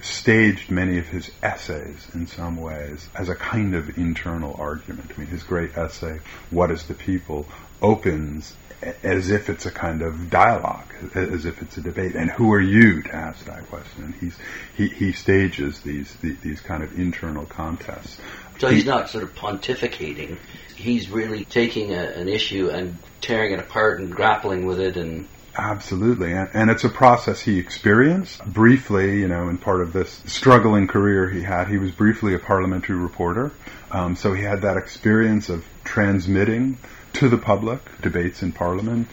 staged 0.03 0.71
many 0.71 0.99
of 0.99 1.09
his 1.09 1.31
essays 1.43 2.07
in 2.15 2.27
some 2.27 2.57
ways 2.57 3.09
as 3.15 3.29
a 3.29 3.35
kind 3.35 3.75
of 3.75 3.99
internal 3.99 4.55
argument. 4.59 5.11
I 5.15 5.21
mean, 5.21 5.29
his 5.29 5.43
great 5.43 5.77
essay, 5.77 6.21
What 6.51 6.71
is 6.71 6.85
the 6.85 6.95
People, 6.95 7.47
opens 7.83 8.55
as 9.03 9.31
if 9.31 9.51
it's 9.51 9.67
a 9.67 9.71
kind 9.71 10.01
of 10.03 10.31
dialogue, 10.31 10.87
as 11.15 11.45
if 11.45 11.61
it's 11.61 11.77
a 11.77 11.83
debate. 11.83 12.15
And 12.15 12.31
who 12.31 12.53
are 12.53 12.61
you 12.61 13.03
to 13.03 13.15
ask 13.15 13.45
that 13.45 13.69
question? 13.69 14.05
And 14.05 14.15
he's, 14.15 14.37
he, 14.77 14.89
he 14.89 15.13
stages 15.13 15.81
these, 15.81 16.15
the- 16.17 16.37
these 16.43 16.61
kind 16.61 16.83
of 16.83 16.99
internal 16.99 17.45
contests. 17.45 18.19
So 18.59 18.69
he's 18.69 18.87
not 18.87 19.11
sort 19.11 19.25
of 19.25 19.35
pontificating. 19.35 20.39
He's 20.77 21.11
really 21.11 21.45
taking 21.45 21.93
a, 21.93 22.03
an 22.03 22.29
issue 22.29 22.71
and 22.71 22.97
tearing 23.21 23.53
it 23.53 23.59
apart 23.59 24.01
and 24.01 24.11
grappling 24.11 24.65
with 24.67 24.81
it 24.81 24.97
and 24.97 25.29
Absolutely, 25.57 26.33
and, 26.33 26.49
and 26.55 26.71
it's 26.71 26.85
a 26.85 26.89
process 26.89 27.41
he 27.41 27.59
experienced 27.59 28.45
briefly. 28.45 29.21
You 29.21 29.29
know, 29.29 29.49
in 29.49 29.59
part 29.59 29.81
of 29.81 29.93
this 29.93 30.23
struggling 30.27 30.87
career 30.87 31.29
he 31.29 31.43
had, 31.43 31.69
he 31.69 31.77
was 31.79 31.91
briefly 31.91 32.35
a 32.35 32.39
parliamentary 32.39 32.97
reporter. 32.97 33.51
Um, 33.91 34.15
so 34.15 34.33
he 34.33 34.43
had 34.43 34.63
that 34.63 34.77
experience 34.77 35.49
of 35.49 35.65
transmitting 35.83 36.79
to 37.15 37.29
the 37.29 37.39
public 37.39 37.81
debates 38.01 38.43
in 38.43 38.53
Parliament. 38.53 39.09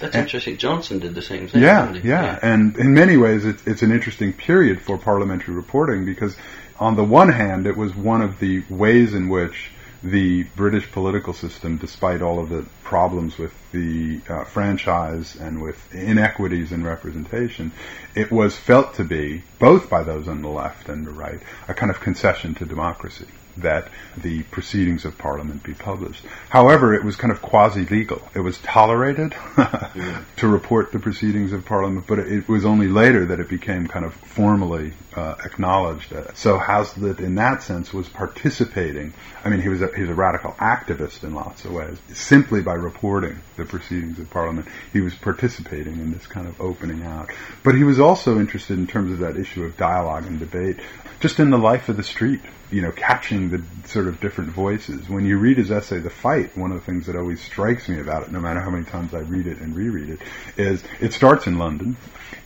That's 0.00 0.14
and, 0.14 0.22
interesting. 0.24 0.56
Johnson 0.56 0.98
did 0.98 1.14
the 1.14 1.22
same 1.22 1.48
thing. 1.48 1.62
Yeah, 1.62 1.92
yeah, 1.92 2.00
yeah, 2.02 2.38
and 2.42 2.76
in 2.76 2.94
many 2.94 3.16
ways, 3.16 3.44
it's, 3.44 3.64
it's 3.66 3.82
an 3.82 3.92
interesting 3.92 4.32
period 4.32 4.82
for 4.82 4.98
parliamentary 4.98 5.54
reporting 5.54 6.04
because, 6.04 6.36
on 6.78 6.96
the 6.96 7.04
one 7.04 7.28
hand, 7.28 7.66
it 7.66 7.76
was 7.76 7.94
one 7.94 8.22
of 8.22 8.38
the 8.40 8.64
ways 8.68 9.14
in 9.14 9.28
which 9.28 9.70
the 10.04 10.42
British 10.54 10.90
political 10.92 11.32
system, 11.32 11.78
despite 11.78 12.20
all 12.20 12.38
of 12.38 12.50
the 12.50 12.64
problems 12.82 13.38
with 13.38 13.52
the 13.72 14.20
uh, 14.28 14.44
franchise 14.44 15.34
and 15.36 15.62
with 15.62 15.94
inequities 15.94 16.72
in 16.72 16.84
representation, 16.84 17.72
it 18.14 18.30
was 18.30 18.56
felt 18.56 18.94
to 18.94 19.04
be, 19.04 19.42
both 19.58 19.88
by 19.88 20.02
those 20.02 20.28
on 20.28 20.42
the 20.42 20.48
left 20.48 20.88
and 20.88 21.06
the 21.06 21.10
right, 21.10 21.40
a 21.68 21.74
kind 21.74 21.90
of 21.90 22.00
concession 22.00 22.54
to 22.54 22.64
democracy 22.66 23.26
that 23.58 23.88
the 24.16 24.42
proceedings 24.44 25.04
of 25.04 25.16
Parliament 25.18 25.62
be 25.62 25.74
published. 25.74 26.24
However, 26.48 26.94
it 26.94 27.04
was 27.04 27.16
kind 27.16 27.32
of 27.32 27.42
quasi-legal. 27.42 28.22
It 28.34 28.40
was 28.40 28.58
tolerated 28.58 29.34
yeah. 29.58 30.24
to 30.36 30.48
report 30.48 30.92
the 30.92 30.98
proceedings 30.98 31.52
of 31.52 31.64
Parliament, 31.64 32.06
but 32.06 32.18
it 32.18 32.48
was 32.48 32.64
only 32.64 32.88
later 32.88 33.26
that 33.26 33.40
it 33.40 33.48
became 33.48 33.86
kind 33.86 34.04
of 34.04 34.14
formally 34.14 34.92
uh, 35.14 35.36
acknowledged. 35.44 36.12
So 36.34 36.58
Hazlitt, 36.58 37.20
in 37.20 37.36
that 37.36 37.62
sense, 37.62 37.92
was 37.92 38.08
participating. 38.08 39.14
I 39.44 39.48
mean, 39.48 39.60
he 39.60 39.68
was 39.68 39.82
a, 39.82 39.94
he 39.94 40.02
was 40.02 40.10
a 40.10 40.14
radical 40.14 40.52
activist 40.52 41.22
in 41.22 41.34
lots 41.34 41.64
of 41.64 41.72
ways. 41.72 41.98
Simply 42.12 42.62
by 42.62 42.74
reporting 42.74 43.38
the 43.56 43.64
proceedings 43.64 44.18
of 44.18 44.28
Parliament, 44.30 44.66
he 44.92 45.00
was 45.00 45.14
participating 45.14 45.94
in 45.94 46.12
this 46.12 46.26
kind 46.26 46.48
of 46.48 46.60
opening 46.60 47.02
out. 47.04 47.30
But 47.62 47.74
he 47.74 47.84
was 47.84 48.00
also 48.00 48.38
interested 48.38 48.78
in 48.78 48.86
terms 48.86 49.12
of 49.12 49.18
that 49.20 49.36
issue 49.36 49.64
of 49.64 49.76
dialogue 49.76 50.26
and 50.26 50.38
debate, 50.38 50.78
just 51.20 51.38
in 51.38 51.50
the 51.50 51.58
life 51.58 51.88
of 51.88 51.96
the 51.96 52.02
street 52.02 52.40
you 52.70 52.82
know, 52.82 52.92
catching 52.92 53.50
the 53.50 53.62
sort 53.86 54.08
of 54.08 54.20
different 54.20 54.50
voices. 54.50 55.08
When 55.08 55.24
you 55.24 55.38
read 55.38 55.58
his 55.58 55.70
essay, 55.70 56.00
The 56.00 56.10
Fight, 56.10 56.56
one 56.56 56.72
of 56.72 56.78
the 56.78 56.84
things 56.84 57.06
that 57.06 57.16
always 57.16 57.42
strikes 57.42 57.88
me 57.88 58.00
about 58.00 58.24
it, 58.24 58.32
no 58.32 58.40
matter 58.40 58.60
how 58.60 58.70
many 58.70 58.84
times 58.84 59.14
I 59.14 59.20
read 59.20 59.46
it 59.46 59.58
and 59.58 59.74
reread 59.76 60.08
it, 60.08 60.20
is 60.56 60.82
it 61.00 61.12
starts 61.12 61.46
in 61.46 61.58
London, 61.58 61.96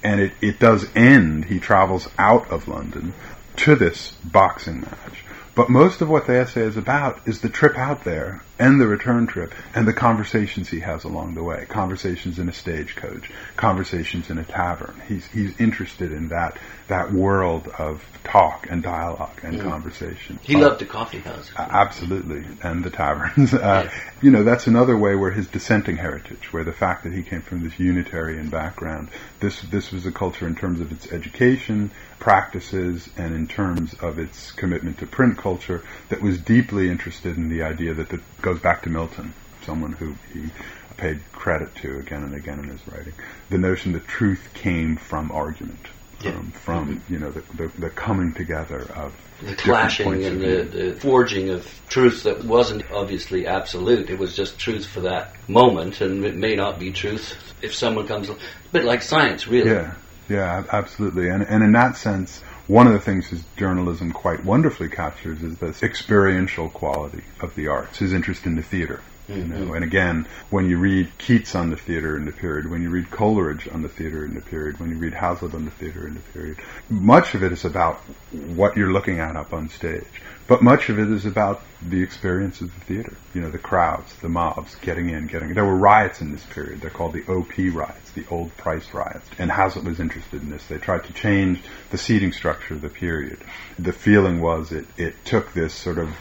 and 0.02 0.20
it, 0.20 0.32
it 0.40 0.58
does 0.58 0.88
end, 0.94 1.44
he 1.44 1.58
travels 1.58 2.08
out 2.18 2.50
of 2.50 2.68
London 2.68 3.14
to 3.56 3.74
this 3.74 4.12
boxing 4.24 4.80
match. 4.80 5.24
But 5.58 5.70
most 5.70 6.02
of 6.02 6.08
what 6.08 6.28
the 6.28 6.36
essay 6.36 6.60
is 6.60 6.76
about 6.76 7.18
is 7.26 7.40
the 7.40 7.48
trip 7.48 7.76
out 7.76 8.04
there 8.04 8.42
and 8.60 8.80
the 8.80 8.86
return 8.86 9.26
trip 9.26 9.52
and 9.74 9.88
the 9.88 9.92
conversations 9.92 10.68
he 10.68 10.78
has 10.78 11.02
along 11.02 11.34
the 11.34 11.42
way. 11.42 11.66
Conversations 11.68 12.38
in 12.38 12.48
a 12.48 12.52
stagecoach, 12.52 13.28
conversations 13.56 14.30
in 14.30 14.38
a 14.38 14.44
tavern. 14.44 15.02
He's, 15.08 15.26
he's 15.26 15.58
interested 15.58 16.12
in 16.12 16.28
that, 16.28 16.58
that 16.86 17.12
world 17.12 17.66
of 17.76 18.04
talk 18.22 18.68
and 18.70 18.84
dialogue 18.84 19.40
and 19.42 19.58
mm. 19.58 19.64
conversation. 19.64 20.38
He 20.44 20.54
uh, 20.54 20.60
loved 20.60 20.80
the 20.80 20.86
coffee 20.86 21.18
house. 21.18 21.50
absolutely. 21.56 22.44
And 22.62 22.84
the 22.84 22.90
taverns. 22.90 23.52
Uh, 23.58 23.90
yeah. 23.90 24.12
You 24.22 24.30
know, 24.30 24.44
that's 24.44 24.68
another 24.68 24.96
way 24.96 25.16
where 25.16 25.32
his 25.32 25.48
dissenting 25.48 25.96
heritage, 25.96 26.52
where 26.52 26.62
the 26.62 26.72
fact 26.72 27.02
that 27.02 27.12
he 27.12 27.24
came 27.24 27.42
from 27.42 27.64
this 27.64 27.76
Unitarian 27.78 28.50
background, 28.50 29.08
this, 29.40 29.60
this 29.62 29.90
was 29.90 30.06
a 30.06 30.12
culture 30.12 30.46
in 30.46 30.54
terms 30.54 30.80
of 30.80 30.92
its 30.92 31.10
education, 31.10 31.90
practices 32.18 33.08
and 33.16 33.34
in 33.34 33.46
terms 33.46 33.94
of 33.94 34.18
its 34.18 34.52
commitment 34.52 34.98
to 34.98 35.06
print 35.06 35.38
culture 35.38 35.82
that 36.08 36.20
was 36.20 36.38
deeply 36.38 36.88
interested 36.88 37.36
in 37.36 37.48
the 37.48 37.62
idea 37.62 37.94
that 37.94 38.08
that 38.08 38.20
goes 38.42 38.60
back 38.60 38.82
to 38.82 38.90
Milton, 38.90 39.32
someone 39.64 39.92
who 39.92 40.14
he 40.32 40.50
paid 40.96 41.20
credit 41.32 41.74
to 41.76 41.98
again 41.98 42.22
and 42.24 42.34
again 42.34 42.58
in 42.58 42.68
his 42.68 42.86
writing. 42.88 43.14
The 43.48 43.58
notion 43.58 43.92
that 43.92 44.06
truth 44.06 44.50
came 44.52 44.96
from 44.96 45.30
argument, 45.30 45.86
yeah. 46.20 46.32
from 46.52 46.96
mm-hmm. 46.96 47.12
you 47.12 47.20
know 47.20 47.30
the, 47.30 47.40
the, 47.56 47.68
the, 47.78 47.90
coming 47.90 48.32
together 48.34 48.80
of 48.96 49.14
the 49.40 49.54
clashing 49.54 50.24
and 50.24 50.40
the, 50.40 50.62
the, 50.64 51.00
forging 51.00 51.50
of 51.50 51.66
truth 51.88 52.24
that 52.24 52.44
wasn't 52.44 52.90
obviously 52.90 53.46
absolute. 53.46 54.10
It 54.10 54.18
was 54.18 54.34
just 54.34 54.58
truth 54.58 54.86
for 54.86 55.00
that 55.02 55.36
moment, 55.48 56.00
and 56.00 56.24
it 56.24 56.34
may 56.34 56.56
not 56.56 56.78
be 56.78 56.92
truth 56.92 57.36
if 57.62 57.74
someone 57.74 58.06
comes. 58.06 58.28
A 58.28 58.36
bit 58.72 58.84
like 58.84 59.02
science, 59.02 59.46
really. 59.46 59.70
Yeah. 59.70 59.94
Yeah, 60.28 60.64
absolutely. 60.72 61.28
And, 61.28 61.42
and 61.42 61.62
in 61.64 61.72
that 61.72 61.96
sense, 61.96 62.40
one 62.66 62.86
of 62.86 62.92
the 62.92 63.00
things 63.00 63.28
his 63.28 63.42
journalism 63.56 64.12
quite 64.12 64.44
wonderfully 64.44 64.88
captures 64.88 65.42
is 65.42 65.56
this 65.56 65.82
experiential 65.82 66.68
quality 66.68 67.22
of 67.40 67.54
the 67.54 67.68
arts, 67.68 67.98
his 67.98 68.12
interest 68.12 68.44
in 68.44 68.56
the 68.56 68.62
theater. 68.62 69.00
You 69.28 69.44
know, 69.44 69.74
and 69.74 69.84
again, 69.84 70.26
when 70.48 70.70
you 70.70 70.78
read 70.78 71.10
Keats 71.18 71.54
on 71.54 71.68
the 71.68 71.76
theater 71.76 72.16
in 72.16 72.24
the 72.24 72.32
period, 72.32 72.70
when 72.70 72.80
you 72.80 72.88
read 72.88 73.10
Coleridge 73.10 73.68
on 73.68 73.82
the 73.82 73.88
theater 73.88 74.24
in 74.24 74.34
the 74.34 74.40
period, 74.40 74.80
when 74.80 74.88
you 74.88 74.96
read 74.96 75.12
Hazlitt 75.12 75.54
on 75.54 75.66
the 75.66 75.70
theater 75.70 76.06
in 76.06 76.14
the 76.14 76.20
period, 76.20 76.56
much 76.88 77.34
of 77.34 77.42
it 77.42 77.52
is 77.52 77.66
about 77.66 77.96
what 78.32 78.74
you're 78.74 78.92
looking 78.92 79.20
at 79.20 79.36
up 79.36 79.52
on 79.52 79.68
stage. 79.68 80.06
But 80.46 80.62
much 80.62 80.88
of 80.88 80.98
it 80.98 81.10
is 81.10 81.26
about 81.26 81.62
the 81.82 82.02
experience 82.02 82.62
of 82.62 82.72
the 82.74 82.80
theater. 82.86 83.12
You 83.34 83.42
know, 83.42 83.50
the 83.50 83.58
crowds, 83.58 84.14
the 84.22 84.30
mobs, 84.30 84.74
getting 84.76 85.10
in, 85.10 85.26
getting. 85.26 85.52
There 85.52 85.66
were 85.66 85.76
riots 85.76 86.22
in 86.22 86.32
this 86.32 86.44
period. 86.46 86.80
They're 86.80 86.88
called 86.88 87.12
the 87.12 87.30
OP 87.30 87.52
riots, 87.74 88.10
the 88.12 88.24
Old 88.30 88.56
Price 88.56 88.94
riots. 88.94 89.28
And 89.38 89.50
Hazlitt 89.50 89.84
was 89.84 90.00
interested 90.00 90.40
in 90.40 90.48
this. 90.48 90.66
They 90.66 90.78
tried 90.78 91.04
to 91.04 91.12
change 91.12 91.60
the 91.90 91.98
seating 91.98 92.32
structure 92.32 92.72
of 92.72 92.80
the 92.80 92.88
period. 92.88 93.40
The 93.78 93.92
feeling 93.92 94.40
was 94.40 94.72
it, 94.72 94.86
it 94.96 95.22
took 95.26 95.52
this 95.52 95.74
sort 95.74 95.98
of 95.98 96.16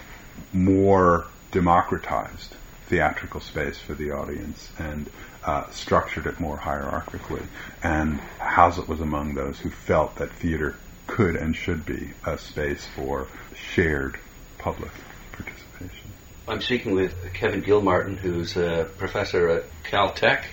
more 0.52 1.26
democratized 1.52 2.57
theatrical 2.88 3.40
space 3.42 3.78
for 3.78 3.94
the 3.94 4.12
audience 4.12 4.72
and 4.80 5.10
uh, 5.44 5.70
structured 5.72 6.26
it 6.26 6.40
more 6.40 6.58
hierarchically. 6.58 7.46
And 7.84 8.20
Hazlitt 8.40 8.88
was 8.88 9.02
among 9.02 9.36
those 9.36 9.60
who 9.60 9.70
felt 9.70 10.16
that 10.16 10.32
theater 10.34 10.76
could 11.06 11.36
and 11.36 11.56
should 11.56 11.86
be 11.86 12.12
a 12.26 12.38
space 12.38 12.86
for 12.96 13.28
shared 13.56 14.20
public 14.58 14.92
participation. 15.32 16.12
I'm 16.48 16.62
speaking 16.62 16.94
with 16.94 17.34
Kevin 17.34 17.62
Gilmartin, 17.62 18.18
who's 18.18 18.58
a 18.58 18.90
professor 18.98 19.50
at 19.50 19.64
Caltech 19.84 20.44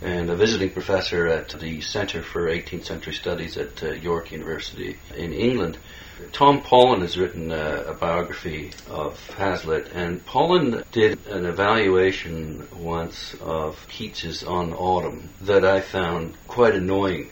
and 0.00 0.30
a 0.30 0.36
visiting 0.36 0.70
professor 0.70 1.26
at 1.26 1.48
the 1.60 1.80
Centre 1.80 2.22
for 2.22 2.46
18th 2.46 2.84
Century 2.84 3.12
Studies 3.12 3.56
at 3.56 3.82
uh, 3.82 3.90
York 3.92 4.30
University 4.30 4.98
in 5.16 5.32
England. 5.32 5.78
Tom 6.32 6.62
Paulin 6.62 7.00
has 7.00 7.16
written 7.16 7.52
uh, 7.52 7.84
a 7.86 7.94
biography 7.94 8.72
of 8.90 9.18
Hazlitt, 9.30 9.90
and 9.94 10.24
Paulin 10.26 10.82
did 10.92 11.26
an 11.26 11.46
evaluation 11.46 12.66
once 12.76 13.34
of 13.40 13.86
Keats's 13.88 14.42
On 14.42 14.72
Autumn 14.72 15.28
that 15.42 15.64
I 15.64 15.80
found 15.80 16.34
quite 16.48 16.74
annoying. 16.74 17.30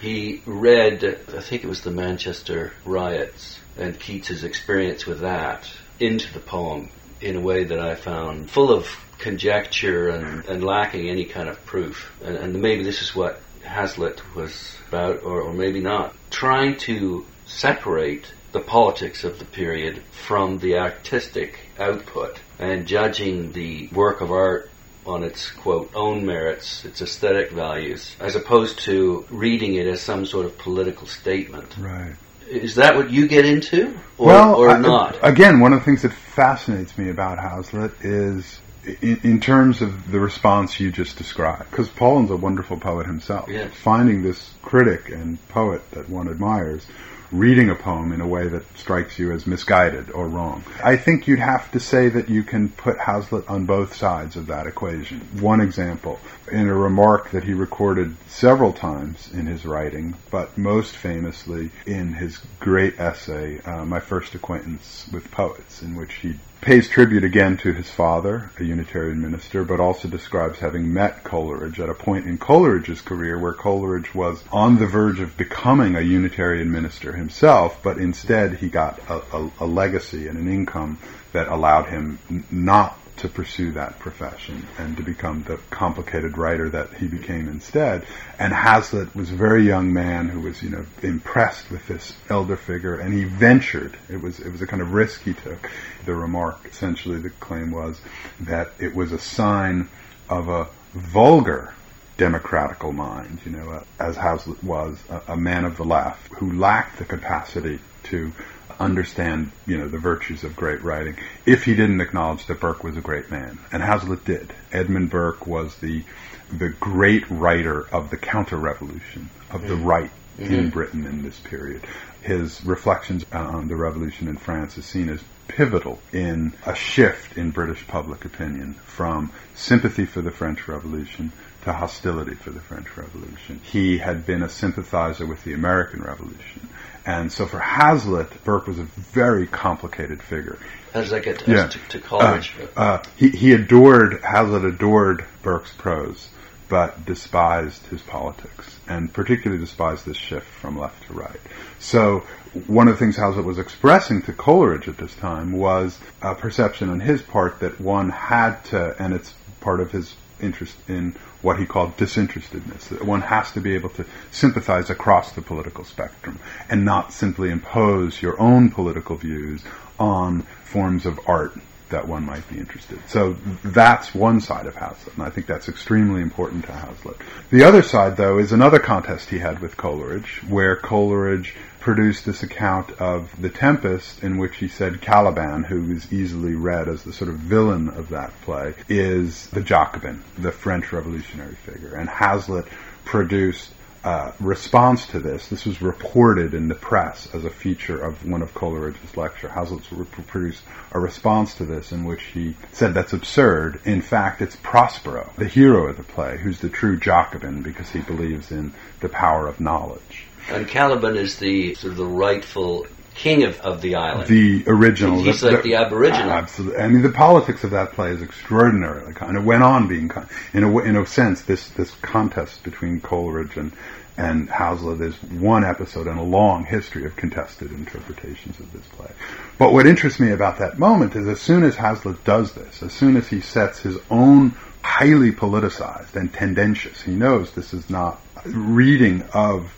He 0.00 0.42
read, 0.46 1.04
I 1.04 1.40
think 1.40 1.64
it 1.64 1.68
was 1.68 1.82
the 1.82 1.90
Manchester 1.90 2.72
riots, 2.84 3.58
and 3.76 3.98
Keats's 3.98 4.44
experience 4.44 5.06
with 5.06 5.20
that 5.20 5.70
into 5.98 6.32
the 6.32 6.40
poem 6.40 6.90
in 7.20 7.36
a 7.36 7.40
way 7.40 7.64
that 7.64 7.78
I 7.80 7.94
found 7.94 8.50
full 8.50 8.70
of 8.70 8.86
conjecture 9.18 10.08
and, 10.08 10.44
and 10.46 10.64
lacking 10.64 11.08
any 11.08 11.24
kind 11.24 11.48
of 11.48 11.64
proof. 11.64 12.10
And, 12.22 12.36
and 12.36 12.60
maybe 12.60 12.82
this 12.82 13.02
is 13.02 13.14
what 13.14 13.40
Hazlitt 13.62 14.22
was 14.34 14.76
about, 14.88 15.22
or, 15.22 15.42
or 15.42 15.52
maybe 15.52 15.80
not. 15.80 16.14
Trying 16.30 16.76
to 16.78 17.24
separate 17.46 18.32
the 18.52 18.60
politics 18.60 19.24
of 19.24 19.38
the 19.38 19.44
period 19.44 20.02
from 20.10 20.58
the 20.58 20.78
artistic 20.78 21.58
output 21.78 22.40
and 22.58 22.86
judging 22.86 23.52
the 23.52 23.88
work 23.88 24.20
of 24.20 24.30
art 24.30 24.70
on 25.06 25.22
its 25.22 25.50
quote 25.50 25.90
own 25.94 26.26
merits, 26.26 26.84
its 26.84 27.00
aesthetic 27.00 27.50
values, 27.50 28.16
as 28.18 28.34
opposed 28.34 28.78
to 28.80 29.24
reading 29.30 29.74
it 29.74 29.86
as 29.86 30.00
some 30.00 30.26
sort 30.26 30.46
of 30.46 30.58
political 30.58 31.06
statement. 31.06 31.76
Right. 31.78 32.14
Is 32.48 32.76
that 32.76 32.96
what 32.96 33.10
you 33.10 33.26
get 33.26 33.44
into, 33.44 33.98
or, 34.18 34.26
well, 34.26 34.54
or 34.54 34.70
I, 34.70 34.78
not? 34.78 35.18
Again, 35.22 35.60
one 35.60 35.72
of 35.72 35.80
the 35.80 35.84
things 35.84 36.02
that 36.02 36.12
fascinates 36.12 36.96
me 36.96 37.10
about 37.10 37.38
Hazlitt 37.38 37.92
is 38.02 38.60
in, 38.86 39.20
in, 39.22 39.40
terms 39.40 39.82
of 39.82 40.10
the 40.10 40.20
response 40.20 40.78
you 40.78 40.90
just 40.90 41.18
described, 41.18 41.70
because 41.70 41.88
Paulin's 41.88 42.30
a 42.30 42.36
wonderful 42.36 42.76
poet 42.76 43.06
himself. 43.06 43.48
Yes. 43.48 43.74
Finding 43.74 44.22
this 44.22 44.52
critic 44.62 45.10
and 45.10 45.38
poet 45.48 45.88
that 45.92 46.08
one 46.08 46.28
admires 46.28 46.86
reading 47.32 47.70
a 47.70 47.74
poem 47.74 48.12
in 48.12 48.20
a 48.20 48.26
way 48.26 48.48
that 48.48 48.64
strikes 48.76 49.18
you 49.18 49.32
as 49.32 49.46
misguided 49.46 50.10
or 50.10 50.28
wrong. 50.28 50.64
I 50.82 50.96
think 50.96 51.26
you'd 51.26 51.38
have 51.38 51.70
to 51.72 51.80
say 51.80 52.08
that 52.08 52.28
you 52.28 52.42
can 52.42 52.68
put 52.68 52.98
Hazlitt 52.98 53.48
on 53.48 53.66
both 53.66 53.94
sides 53.94 54.36
of 54.36 54.46
that 54.46 54.66
equation. 54.66 55.20
One 55.40 55.60
example, 55.60 56.20
in 56.50 56.68
a 56.68 56.74
remark 56.74 57.30
that 57.30 57.44
he 57.44 57.54
recorded 57.54 58.16
several 58.28 58.72
times 58.72 59.30
in 59.32 59.46
his 59.46 59.64
writing, 59.64 60.14
but 60.30 60.56
most 60.56 60.96
famously 60.96 61.70
in 61.86 62.12
his 62.14 62.38
great 62.60 62.98
essay, 62.98 63.60
uh, 63.60 63.84
My 63.84 64.00
First 64.00 64.34
Acquaintance 64.34 65.06
with 65.12 65.30
Poets, 65.30 65.82
in 65.82 65.96
which 65.96 66.14
he 66.14 66.36
pays 66.60 66.88
tribute 66.88 67.22
again 67.22 67.56
to 67.56 67.72
his 67.72 67.88
father, 67.88 68.50
a 68.58 68.64
Unitarian 68.64 69.20
minister, 69.20 69.62
but 69.62 69.78
also 69.78 70.08
describes 70.08 70.58
having 70.58 70.92
met 70.92 71.22
Coleridge 71.22 71.78
at 71.78 71.88
a 71.88 71.94
point 71.94 72.26
in 72.26 72.38
Coleridge's 72.38 73.00
career 73.00 73.38
where 73.38 73.52
Coleridge 73.52 74.14
was 74.14 74.42
on 74.50 74.78
the 74.78 74.86
verge 74.86 75.20
of 75.20 75.36
becoming 75.36 75.94
a 75.94 76.00
Unitarian 76.00 76.70
minister 76.72 77.15
himself, 77.16 77.82
but 77.82 77.98
instead 77.98 78.54
he 78.54 78.68
got 78.68 78.98
a, 79.08 79.36
a, 79.36 79.50
a 79.60 79.66
legacy 79.66 80.28
and 80.28 80.38
an 80.38 80.48
income 80.48 80.98
that 81.32 81.48
allowed 81.48 81.86
him 81.86 82.18
n- 82.30 82.44
not 82.50 82.98
to 83.16 83.28
pursue 83.28 83.72
that 83.72 83.98
profession 83.98 84.66
and 84.78 84.96
to 84.96 85.02
become 85.02 85.42
the 85.44 85.56
complicated 85.70 86.36
writer 86.36 86.68
that 86.68 86.92
he 86.94 87.08
became 87.08 87.48
instead. 87.48 88.04
And 88.38 88.52
Hazlitt 88.52 89.14
was 89.16 89.32
a 89.32 89.34
very 89.34 89.66
young 89.66 89.92
man 89.92 90.28
who 90.28 90.40
was, 90.40 90.62
you 90.62 90.70
know, 90.70 90.84
impressed 91.02 91.70
with 91.70 91.86
this 91.86 92.12
elder 92.28 92.56
figure 92.56 92.98
and 92.98 93.14
he 93.14 93.24
ventured. 93.24 93.96
It 94.10 94.20
was, 94.20 94.38
it 94.38 94.50
was 94.50 94.60
a 94.60 94.66
kind 94.66 94.82
of 94.82 94.92
risk 94.92 95.22
he 95.22 95.32
took. 95.32 95.70
The 96.04 96.14
remark, 96.14 96.66
essentially 96.66 97.18
the 97.18 97.30
claim 97.30 97.70
was 97.70 98.00
that 98.40 98.72
it 98.78 98.94
was 98.94 99.12
a 99.12 99.18
sign 99.18 99.88
of 100.28 100.48
a 100.48 100.68
vulgar 100.92 101.72
democratical 102.16 102.92
mind, 102.92 103.40
you 103.44 103.52
know, 103.52 103.70
uh, 103.70 103.84
as 103.98 104.16
Hazlitt 104.16 104.62
was, 104.64 104.98
a, 105.10 105.32
a 105.32 105.36
man 105.36 105.64
of 105.64 105.76
the 105.76 105.84
left 105.84 106.32
who 106.34 106.52
lacked 106.52 106.98
the 106.98 107.04
capacity 107.04 107.78
to 108.04 108.32
understand, 108.78 109.50
you 109.66 109.78
know, 109.78 109.88
the 109.88 109.98
virtues 109.98 110.44
of 110.44 110.54
great 110.56 110.82
writing 110.82 111.16
if 111.44 111.64
he 111.64 111.74
didn't 111.74 112.00
acknowledge 112.00 112.46
that 112.46 112.60
Burke 112.60 112.84
was 112.84 112.96
a 112.96 113.00
great 113.00 113.30
man. 113.30 113.58
And 113.72 113.82
Hazlitt 113.82 114.24
did. 114.24 114.52
Edmund 114.72 115.10
Burke 115.10 115.46
was 115.46 115.76
the 115.76 116.04
the 116.50 116.68
great 116.68 117.28
writer 117.28 117.88
of 117.92 118.10
the 118.10 118.16
counter-revolution, 118.16 119.28
of 119.50 119.62
mm-hmm. 119.62 119.68
the 119.68 119.76
right 119.76 120.10
mm-hmm. 120.38 120.54
in 120.54 120.70
Britain 120.70 121.04
in 121.04 121.22
this 121.22 121.40
period. 121.40 121.82
His 122.22 122.64
reflections 122.64 123.24
on 123.32 123.66
the 123.66 123.74
revolution 123.74 124.28
in 124.28 124.36
France 124.36 124.78
is 124.78 124.84
seen 124.84 125.08
as 125.08 125.20
pivotal 125.48 126.00
in 126.12 126.52
a 126.64 126.74
shift 126.74 127.36
in 127.36 127.50
British 127.50 127.86
public 127.86 128.24
opinion 128.24 128.74
from 128.84 129.32
sympathy 129.54 130.06
for 130.06 130.20
the 130.20 130.30
French 130.30 130.68
Revolution 130.68 131.32
to 131.66 131.72
hostility 131.72 132.34
for 132.34 132.50
the 132.50 132.60
French 132.60 132.96
Revolution. 132.96 133.60
He 133.64 133.98
had 133.98 134.24
been 134.24 134.42
a 134.42 134.48
sympathizer 134.48 135.26
with 135.26 135.42
the 135.42 135.52
American 135.52 136.00
Revolution. 136.00 136.68
And 137.04 137.32
so 137.32 137.44
for 137.46 137.58
Hazlitt, 137.58 138.44
Burke 138.44 138.68
was 138.68 138.78
a 138.78 138.84
very 138.84 139.48
complicated 139.48 140.22
figure. 140.22 140.58
How 140.92 141.00
does 141.00 141.10
that 141.10 141.24
get 141.24 141.40
to, 141.40 141.50
yeah. 141.50 141.66
to, 141.66 141.78
to 141.90 142.00
Coleridge? 142.00 142.54
Uh, 142.76 142.80
uh, 142.80 143.02
he, 143.16 143.30
he 143.30 143.52
adored, 143.52 144.22
Hazlitt 144.22 144.64
adored 144.64 145.24
Burke's 145.42 145.72
prose, 145.72 146.28
but 146.68 147.04
despised 147.04 147.84
his 147.86 148.00
politics, 148.00 148.78
and 148.88 149.12
particularly 149.12 149.60
despised 149.60 150.06
this 150.06 150.16
shift 150.16 150.46
from 150.46 150.78
left 150.78 151.04
to 151.08 151.14
right. 151.14 151.40
So 151.80 152.20
one 152.68 152.86
of 152.86 152.94
the 152.94 152.98
things 153.00 153.16
Hazlitt 153.16 153.44
was 153.44 153.58
expressing 153.58 154.22
to 154.22 154.32
Coleridge 154.32 154.86
at 154.86 154.98
this 154.98 155.14
time 155.16 155.50
was 155.50 155.98
a 156.22 156.36
perception 156.36 156.90
on 156.90 157.00
his 157.00 157.22
part 157.22 157.58
that 157.58 157.80
one 157.80 158.10
had 158.10 158.60
to, 158.66 158.94
and 159.02 159.12
it's 159.12 159.34
part 159.60 159.80
of 159.80 159.90
his 159.90 160.14
interest 160.40 160.76
in 160.88 161.16
what 161.42 161.58
he 161.58 161.66
called 161.66 161.96
disinterestedness. 161.96 162.90
One 163.02 163.22
has 163.22 163.52
to 163.52 163.60
be 163.60 163.74
able 163.74 163.90
to 163.90 164.04
sympathize 164.30 164.90
across 164.90 165.32
the 165.32 165.42
political 165.42 165.84
spectrum 165.84 166.38
and 166.68 166.84
not 166.84 167.12
simply 167.12 167.50
impose 167.50 168.20
your 168.20 168.40
own 168.40 168.70
political 168.70 169.16
views 169.16 169.62
on 169.98 170.42
forms 170.64 171.06
of 171.06 171.18
art 171.26 171.56
that 171.90 172.08
one 172.08 172.24
might 172.24 172.48
be 172.48 172.58
interested. 172.58 172.98
So 173.08 173.36
that's 173.62 174.14
one 174.14 174.40
side 174.40 174.66
of 174.66 174.74
Hazlitt, 174.74 175.14
and 175.14 175.22
I 175.22 175.30
think 175.30 175.46
that's 175.46 175.68
extremely 175.68 176.20
important 176.20 176.64
to 176.66 176.72
Hazlitt. 176.72 177.16
The 177.50 177.64
other 177.64 177.82
side, 177.82 178.16
though, 178.16 178.38
is 178.38 178.52
another 178.52 178.78
contest 178.78 179.30
he 179.30 179.38
had 179.38 179.60
with 179.60 179.76
Coleridge, 179.76 180.42
where 180.48 180.76
Coleridge 180.76 181.54
produced 181.80 182.24
this 182.24 182.42
account 182.42 182.90
of 183.00 183.30
The 183.40 183.48
Tempest 183.48 184.24
in 184.24 184.38
which 184.38 184.56
he 184.56 184.66
said 184.66 185.00
Caliban, 185.00 185.62
who 185.62 185.92
is 185.92 186.12
easily 186.12 186.54
read 186.54 186.88
as 186.88 187.04
the 187.04 187.12
sort 187.12 187.30
of 187.30 187.36
villain 187.36 187.88
of 187.90 188.08
that 188.08 188.32
play, 188.42 188.74
is 188.88 189.46
the 189.50 189.60
Jacobin, 189.60 190.24
the 190.36 190.50
French 190.50 190.92
revolutionary 190.92 191.54
figure. 191.54 191.94
And 191.94 192.08
Hazlitt 192.08 192.66
produced 193.04 193.70
uh, 194.06 194.30
response 194.38 195.04
to 195.08 195.18
this. 195.18 195.48
This 195.48 195.66
was 195.66 195.82
reported 195.82 196.54
in 196.54 196.68
the 196.68 196.76
press 196.76 197.28
as 197.34 197.44
a 197.44 197.50
feature 197.50 198.00
of 198.00 198.24
one 198.24 198.40
of 198.40 198.54
Coleridge's 198.54 199.16
lecture. 199.16 199.48
Hazlitt 199.48 199.82
produced 200.28 200.62
a 200.92 201.00
response 201.00 201.54
to 201.54 201.64
this 201.64 201.90
in 201.90 202.04
which 202.04 202.22
he 202.22 202.54
said 202.70 202.94
that's 202.94 203.12
absurd. 203.12 203.80
In 203.84 204.00
fact, 204.00 204.40
it's 204.42 204.54
Prospero, 204.62 205.32
the 205.36 205.48
hero 205.48 205.88
of 205.88 205.96
the 205.96 206.04
play, 206.04 206.38
who's 206.38 206.60
the 206.60 206.68
true 206.68 206.96
Jacobin 206.96 207.62
because 207.62 207.90
he 207.90 207.98
believes 207.98 208.52
in 208.52 208.72
the 209.00 209.08
power 209.08 209.48
of 209.48 209.58
knowledge. 209.58 210.26
And 210.50 210.68
Caliban 210.68 211.16
is 211.16 211.40
the 211.40 211.74
sort 211.74 211.90
of 211.90 211.96
the 211.96 212.06
rightful 212.06 212.86
king 213.16 213.42
of, 213.44 213.58
of 213.60 213.80
the 213.80 213.96
island. 213.96 214.28
The 214.28 214.64
original. 214.66 215.22
He's 215.22 215.40
the, 215.40 215.52
like 215.52 215.62
the, 215.62 215.70
the 215.70 215.74
Aboriginal. 215.76 216.30
Uh, 216.30 216.34
absolutely. 216.34 216.78
I 216.78 216.88
mean, 216.88 217.02
the 217.02 217.10
politics 217.10 217.64
of 217.64 217.70
that 217.70 217.92
play 217.92 218.10
is 218.10 218.22
extraordinarily 218.22 219.14
kind. 219.14 219.36
It 219.36 219.42
went 219.42 219.62
on 219.62 219.88
being, 219.88 220.10
in 220.52 220.62
a, 220.62 220.78
in 220.80 220.96
a 220.96 221.06
sense, 221.06 221.42
this, 221.42 221.68
this 221.70 221.90
contest 222.02 222.62
between 222.62 223.00
Coleridge 223.00 223.56
and, 223.56 223.72
and 224.16 224.48
Hazlitt 224.48 225.00
is 225.00 225.14
one 225.22 225.64
episode 225.64 226.06
in 226.06 226.18
a 226.18 226.22
long 226.22 226.64
history 226.64 227.04
of 227.06 227.16
contested 227.16 227.72
interpretations 227.72 228.60
of 228.60 228.72
this 228.72 228.86
play. 228.88 229.10
But 229.58 229.72
what 229.72 229.86
interests 229.86 230.20
me 230.20 230.30
about 230.30 230.58
that 230.58 230.78
moment 230.78 231.16
is 231.16 231.26
as 231.26 231.40
soon 231.40 231.64
as 231.64 231.74
Hazlitt 231.74 232.22
does 232.24 232.52
this, 232.52 232.82
as 232.82 232.92
soon 232.92 233.16
as 233.16 233.28
he 233.28 233.40
sets 233.40 233.80
his 233.80 233.96
own 234.10 234.54
highly 234.82 235.32
politicized 235.32 236.14
and 236.14 236.32
tendentious, 236.32 237.02
he 237.02 237.12
knows 237.12 237.50
this 237.52 237.74
is 237.74 237.90
not 237.90 238.20
reading 238.44 239.22
of 239.32 239.72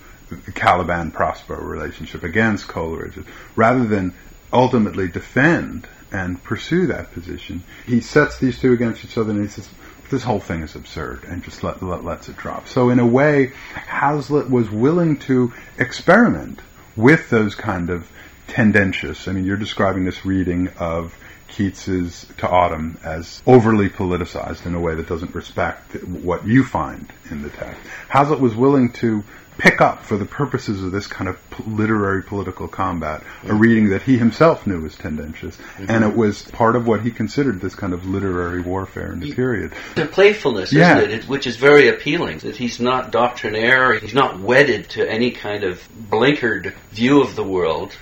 Caliban 0.55 1.11
Prospero 1.11 1.62
relationship 1.62 2.23
against 2.23 2.69
Coleridge, 2.69 3.19
rather 3.57 3.85
than 3.85 4.14
ultimately 4.53 5.09
defend 5.09 5.87
and 6.11 6.43
pursue 6.43 6.87
that 6.87 7.12
position, 7.12 7.62
he 7.87 8.01
sets 8.01 8.38
these 8.38 8.59
two 8.59 8.73
against 8.73 9.05
each 9.05 9.19
other 9.19 9.31
and 9.31 9.43
he 9.43 9.49
says, 9.49 9.69
this 10.11 10.23
whole 10.23 10.41
thing 10.41 10.62
is 10.62 10.75
absurd 10.75 11.25
and 11.25 11.43
just 11.43 11.62
let, 11.62 11.83
let, 11.83 12.05
lets 12.05 12.29
it 12.29 12.37
drop. 12.37 12.67
So 12.67 12.88
in 12.88 12.99
a 12.99 13.07
way, 13.07 13.53
Hazlitt 13.75 14.49
was 14.49 14.71
willing 14.71 15.19
to 15.21 15.53
experiment 15.79 16.61
with 16.97 17.29
those 17.31 17.55
kind 17.55 17.91
of 17.91 18.11
tendentious, 18.47 19.29
I 19.29 19.33
mean, 19.33 19.45
you're 19.45 19.59
describing 19.59 20.05
this 20.05 20.25
reading 20.25 20.69
of 20.79 21.17
Keats's 21.49 22.27
To 22.38 22.49
Autumn 22.49 22.99
as 23.05 23.43
overly 23.47 23.88
politicized 23.88 24.67
in 24.67 24.75
a 24.75 24.81
way 24.81 24.95
that 24.95 25.07
doesn't 25.07 25.35
respect 25.35 26.03
what 26.05 26.47
you 26.47 26.64
find 26.64 27.12
in 27.31 27.43
the 27.43 27.51
text. 27.51 27.81
Hazlitt 28.09 28.41
was 28.41 28.55
willing 28.55 28.93
to 28.95 29.23
pick 29.59 29.81
up 29.81 30.05
for 30.05 30.16
the 30.16 30.25
purposes 30.25 30.83
of 30.83 30.92
this 30.92 31.07
kind 31.07 31.29
of 31.29 31.38
literary 31.66 32.23
political 32.23 32.68
combat 32.68 33.23
a 33.44 33.55
reading 33.55 33.90
that 33.90 34.03
he 34.03 34.16
himself 34.16 34.66
knew 34.66 34.81
was 34.81 34.94
tendentious 34.94 35.57
mm-hmm. 35.57 35.87
and 35.88 36.05
it 36.05 36.16
was 36.16 36.42
part 36.42 36.77
of 36.77 36.87
what 36.87 37.03
he 37.03 37.11
considered 37.11 37.61
this 37.61 37.75
kind 37.75 37.92
of 37.92 38.07
literary 38.07 38.61
warfare 38.61 39.12
in 39.12 39.21
the 39.21 39.33
period. 39.33 39.73
The 39.97 40.07
playfulness 40.07 40.73
yeah. 40.73 40.99
it? 41.01 41.29
Which 41.29 41.47
is 41.47 41.57
very 41.57 41.88
appealing 41.88 42.38
that 42.38 42.57
he's 42.57 42.81
not 42.81 43.11
doctrinaire 43.11 43.99
he's 43.99 44.14
not 44.14 44.38
wedded 44.38 44.90
to 44.90 45.09
any 45.09 45.33
kind 45.33 45.64
of 45.64 45.87
blinkered 46.11 46.75
view 46.90 47.21
of 47.21 47.35
the 47.35 47.44
world. 47.44 47.97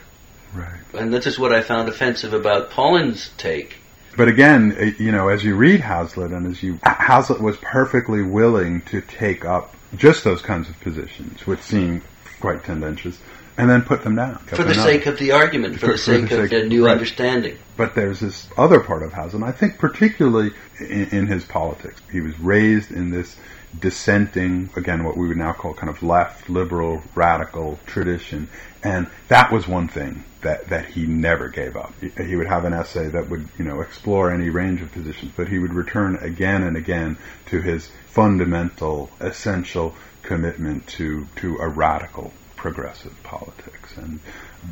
Right. 0.54 0.80
And 0.94 1.12
this 1.12 1.26
is 1.26 1.38
what 1.38 1.52
I 1.52 1.62
found 1.62 1.88
offensive 1.88 2.32
about 2.32 2.70
Paulin's 2.70 3.30
take. 3.36 3.76
But 4.16 4.28
again, 4.28 4.96
you 4.98 5.12
know, 5.12 5.28
as 5.28 5.44
you 5.44 5.56
read 5.56 5.80
Hazlitt 5.80 6.32
and 6.32 6.46
as 6.46 6.62
you, 6.62 6.78
Hazlitt 6.82 7.40
was 7.40 7.58
perfectly 7.58 8.22
willing 8.22 8.80
to 8.82 9.02
take 9.02 9.44
up 9.44 9.75
just 9.96 10.24
those 10.24 10.42
kinds 10.42 10.68
of 10.68 10.78
positions, 10.80 11.46
which 11.46 11.60
seem 11.60 12.02
quite 12.40 12.64
tendentious, 12.64 13.18
and 13.58 13.70
then 13.70 13.82
put 13.82 14.02
them 14.02 14.16
down. 14.16 14.38
For 14.38 14.64
the 14.64 14.74
sake 14.74 15.06
of 15.06 15.18
the 15.18 15.32
argument, 15.32 15.74
for, 15.74 15.86
for 15.86 15.92
the 15.92 15.98
sake 15.98 16.28
for 16.28 16.36
the 16.36 16.42
of 16.42 16.50
the 16.50 16.64
new 16.64 16.84
right. 16.84 16.92
understanding. 16.92 17.56
But 17.76 17.94
there's 17.94 18.20
this 18.20 18.48
other 18.56 18.80
part 18.80 19.02
of 19.02 19.12
Hazlitt, 19.12 19.42
I 19.42 19.52
think 19.52 19.78
particularly 19.78 20.52
in, 20.78 21.08
in 21.10 21.26
his 21.26 21.44
politics. 21.44 22.00
He 22.10 22.20
was 22.20 22.38
raised 22.38 22.90
in 22.90 23.10
this 23.10 23.36
dissenting, 23.78 24.70
again, 24.76 25.04
what 25.04 25.16
we 25.16 25.28
would 25.28 25.36
now 25.36 25.52
call 25.52 25.74
kind 25.74 25.90
of 25.90 26.02
left, 26.02 26.48
liberal, 26.48 27.02
radical 27.14 27.78
tradition. 27.86 28.48
And 28.86 29.08
that 29.26 29.50
was 29.50 29.66
one 29.66 29.88
thing 29.88 30.22
that, 30.42 30.68
that 30.68 30.86
he 30.86 31.06
never 31.06 31.48
gave 31.48 31.76
up. 31.76 31.92
He, 32.00 32.36
would 32.36 32.46
have 32.46 32.64
an 32.64 32.72
essay 32.72 33.08
that 33.08 33.28
would, 33.28 33.48
you 33.58 33.64
know, 33.64 33.80
explore 33.80 34.30
any 34.30 34.48
range 34.48 34.80
of 34.80 34.92
positions, 34.92 35.32
but 35.36 35.48
he 35.48 35.58
would 35.58 35.74
return 35.74 36.14
again 36.20 36.62
and 36.62 36.76
again 36.76 37.18
to 37.46 37.60
his 37.60 37.90
fundamental, 38.06 39.10
essential 39.18 39.96
commitment 40.22 40.86
to, 40.86 41.26
to 41.36 41.56
a 41.56 41.66
radical 41.66 42.32
progressive 42.54 43.20
politics. 43.24 43.96
And 43.96 44.20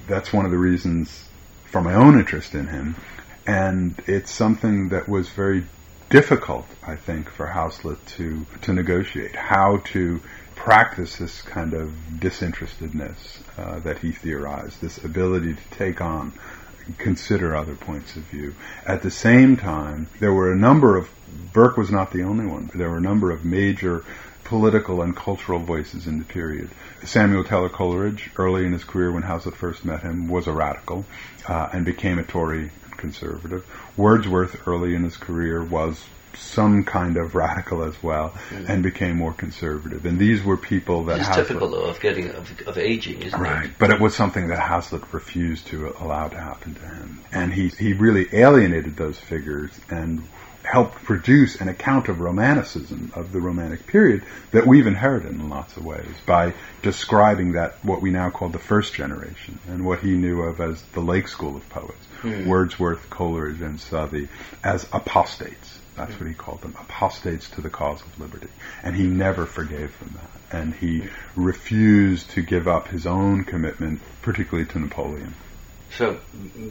that's 0.06 0.32
one 0.32 0.44
of 0.44 0.52
the 0.52 0.58
reasons 0.58 1.28
for 1.64 1.80
my 1.80 1.94
own 1.94 2.16
interest 2.16 2.54
in 2.54 2.68
him. 2.68 2.94
And 3.48 4.00
it's 4.06 4.30
something 4.30 4.90
that 4.90 5.08
was 5.08 5.28
very 5.28 5.64
difficult, 6.08 6.66
I 6.86 6.94
think, 6.94 7.28
for 7.30 7.46
Hazlitt 7.46 8.06
to, 8.18 8.46
to 8.62 8.72
negotiate. 8.72 9.34
How 9.34 9.78
to 9.86 10.20
practice 10.54 11.16
this 11.16 11.42
kind 11.42 11.74
of 11.74 11.92
disinterestedness 12.18 13.42
uh, 13.58 13.78
that 13.80 13.98
he 13.98 14.12
theorized, 14.12 14.80
this 14.80 15.02
ability 15.04 15.54
to 15.54 15.76
take 15.76 16.00
on, 16.00 16.32
consider 16.98 17.54
other 17.54 17.74
points 17.74 18.16
of 18.16 18.22
view. 18.24 18.54
At 18.86 19.02
the 19.02 19.10
same 19.10 19.56
time, 19.56 20.08
there 20.20 20.32
were 20.32 20.52
a 20.52 20.56
number 20.56 20.96
of, 20.96 21.10
Burke 21.52 21.76
was 21.76 21.90
not 21.90 22.12
the 22.12 22.22
only 22.22 22.46
one, 22.46 22.70
there 22.74 22.90
were 22.90 22.98
a 22.98 23.02
number 23.02 23.30
of 23.30 23.44
major 23.44 24.04
political 24.44 25.02
and 25.02 25.16
cultural 25.16 25.58
voices 25.58 26.06
in 26.06 26.18
the 26.18 26.24
period. 26.24 26.70
Samuel 27.04 27.44
Taylor 27.44 27.70
Coleridge, 27.70 28.30
early 28.36 28.66
in 28.66 28.72
his 28.72 28.84
career 28.84 29.10
when 29.10 29.22
Hazlitt 29.22 29.56
first 29.56 29.84
met 29.84 30.02
him, 30.02 30.28
was 30.28 30.46
a 30.46 30.52
radical 30.52 31.04
uh, 31.48 31.70
and 31.72 31.84
became 31.84 32.18
a 32.18 32.24
Tory 32.24 32.70
conservative. 32.96 33.66
Wordsworth, 33.96 34.66
early 34.68 34.94
in 34.94 35.02
his 35.02 35.16
career, 35.16 35.64
was 35.64 36.04
some 36.36 36.84
kind 36.84 37.16
of 37.16 37.34
radical 37.34 37.84
as 37.84 38.00
well 38.02 38.30
mm-hmm. 38.30 38.70
and 38.70 38.82
became 38.82 39.16
more 39.16 39.32
conservative. 39.32 40.04
And 40.06 40.18
these 40.18 40.42
were 40.42 40.56
people 40.56 41.04
that 41.04 41.20
it's 41.20 41.34
typical 41.34 41.70
though 41.70 41.84
of 41.84 42.00
getting 42.00 42.30
of, 42.30 42.50
of 42.66 42.78
aging, 42.78 43.22
isn't 43.22 43.40
right. 43.40 43.50
it? 43.50 43.54
Right, 43.54 43.70
but 43.78 43.90
it 43.90 44.00
was 44.00 44.14
something 44.14 44.48
that 44.48 44.58
Hazlitt 44.58 45.12
refused 45.12 45.66
to 45.68 45.94
allow 45.98 46.28
to 46.28 46.38
happen 46.38 46.74
to 46.74 46.80
him, 46.80 47.20
and 47.32 47.52
he 47.52 47.68
he 47.68 47.92
really 47.92 48.26
alienated 48.32 48.96
those 48.96 49.18
figures 49.18 49.70
and 49.90 50.22
helped 50.64 50.94
produce 51.04 51.60
an 51.60 51.68
account 51.68 52.08
of 52.08 52.20
romanticism 52.20 53.12
of 53.14 53.32
the 53.32 53.40
romantic 53.40 53.86
period 53.86 54.24
that 54.50 54.66
we've 54.66 54.86
inherited 54.86 55.30
in 55.30 55.50
lots 55.50 55.76
of 55.76 55.84
ways 55.84 56.08
by 56.26 56.54
describing 56.82 57.52
that 57.52 57.76
what 57.84 58.00
we 58.00 58.10
now 58.10 58.30
call 58.30 58.48
the 58.48 58.58
first 58.58 58.94
generation 58.94 59.58
and 59.68 59.84
what 59.84 60.00
he 60.00 60.12
knew 60.12 60.40
of 60.42 60.60
as 60.60 60.80
the 60.94 61.00
Lake 61.00 61.28
School 61.28 61.54
of 61.56 61.68
poets, 61.68 62.06
mm. 62.22 62.46
Wordsworth, 62.46 63.10
Coleridge, 63.10 63.60
and 63.60 63.78
Southey, 63.78 64.28
as 64.62 64.86
apostates. 64.92 65.78
That's 65.96 66.18
what 66.18 66.28
he 66.28 66.34
called 66.34 66.60
them, 66.60 66.74
apostates 66.78 67.48
to 67.50 67.60
the 67.60 67.70
cause 67.70 68.00
of 68.02 68.20
liberty. 68.20 68.48
And 68.82 68.96
he 68.96 69.04
never 69.04 69.46
forgave 69.46 69.96
them 70.00 70.14
that. 70.14 70.58
And 70.58 70.74
he 70.74 71.08
refused 71.36 72.30
to 72.30 72.42
give 72.42 72.66
up 72.66 72.88
his 72.88 73.06
own 73.06 73.44
commitment, 73.44 74.00
particularly 74.22 74.68
to 74.70 74.80
Napoleon. 74.80 75.34
So 75.96 76.18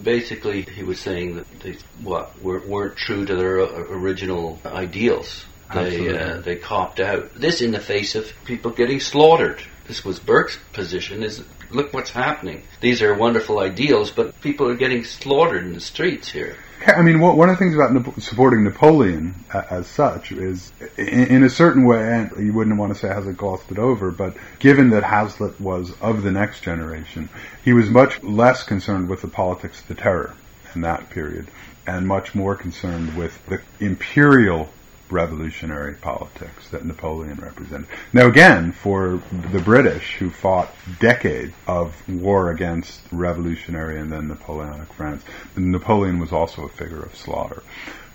basically, 0.03 0.63
he 0.63 0.83
was 0.83 0.99
saying 0.99 1.37
that 1.37 1.47
they 1.61 1.77
what 2.03 2.37
weren't 2.41 2.97
true 2.97 3.25
to 3.25 3.35
their 3.35 3.59
original 3.59 4.59
ideals. 4.65 5.45
They 5.73 6.15
uh, 6.15 6.41
they 6.41 6.57
copped 6.57 6.99
out. 6.99 7.33
This 7.33 7.61
in 7.61 7.71
the 7.71 7.79
face 7.79 8.15
of 8.15 8.31
people 8.43 8.71
getting 8.71 8.99
slaughtered. 8.99 9.63
This 9.87 10.05
was 10.05 10.19
Burke's 10.19 10.57
position: 10.71 11.23
is 11.23 11.43
look 11.69 11.93
what's 11.93 12.11
happening. 12.11 12.63
These 12.79 13.01
are 13.01 13.13
wonderful 13.13 13.59
ideals, 13.59 14.11
but 14.11 14.39
people 14.41 14.67
are 14.69 14.75
getting 14.75 15.03
slaughtered 15.03 15.63
in 15.63 15.73
the 15.73 15.81
streets 15.81 16.31
here. 16.31 16.55
I 16.85 17.01
mean, 17.01 17.19
one 17.19 17.49
of 17.49 17.57
the 17.57 17.63
things 17.63 17.75
about 17.75 18.21
supporting 18.21 18.63
Napoleon 18.63 19.35
as 19.53 19.87
such 19.87 20.31
is, 20.31 20.71
in, 20.97 21.43
a 21.43 21.49
certain 21.49 21.85
way, 21.85 22.01
and 22.01 22.45
you 22.45 22.51
wouldn't 22.53 22.77
want 22.77 22.93
to 22.93 22.99
say 22.99 23.07
Hazlitt 23.07 23.37
glossed 23.37 23.71
it 23.71 23.79
over, 23.79 24.11
but 24.11 24.35
given 24.59 24.89
that 24.89 25.03
Hazlitt 25.03 25.61
was 25.61 25.93
of 26.01 26.23
the 26.23 26.31
next 26.31 26.61
generation, 26.61 27.29
he 27.63 27.71
was 27.71 27.89
much 27.89 28.21
less 28.21 28.63
concerned 28.63 29.07
with 29.07 29.21
the 29.21 29.29
politics 29.29 29.79
of 29.81 29.87
the 29.87 29.95
terror 29.95 30.35
in 30.75 30.81
that 30.81 31.09
period, 31.09 31.47
and 31.87 32.07
much 32.07 32.35
more 32.35 32.55
concerned 32.55 33.15
with 33.15 33.45
the 33.45 33.61
imperial 33.79 34.69
revolutionary 35.09 35.95
politics 35.95 36.69
that 36.69 36.85
Napoleon 36.85 37.35
represented. 37.35 37.87
Now, 38.11 38.27
again, 38.27 38.71
for 38.71 39.21
the 39.51 39.59
British, 39.59 40.15
who 40.15 40.29
fought 40.29 40.73
decades 40.99 41.53
of 41.67 42.07
war 42.09 42.51
against 42.51 43.01
revolutionary 43.11 43.99
and 43.99 44.11
then 44.11 44.27
Napoleonic 44.27 44.91
France, 44.93 45.23
Napoleon 45.55 46.19
was 46.19 46.31
also 46.31 46.63
a 46.65 46.69
figure 46.69 47.01
of 47.01 47.15
slaughter. 47.15 47.63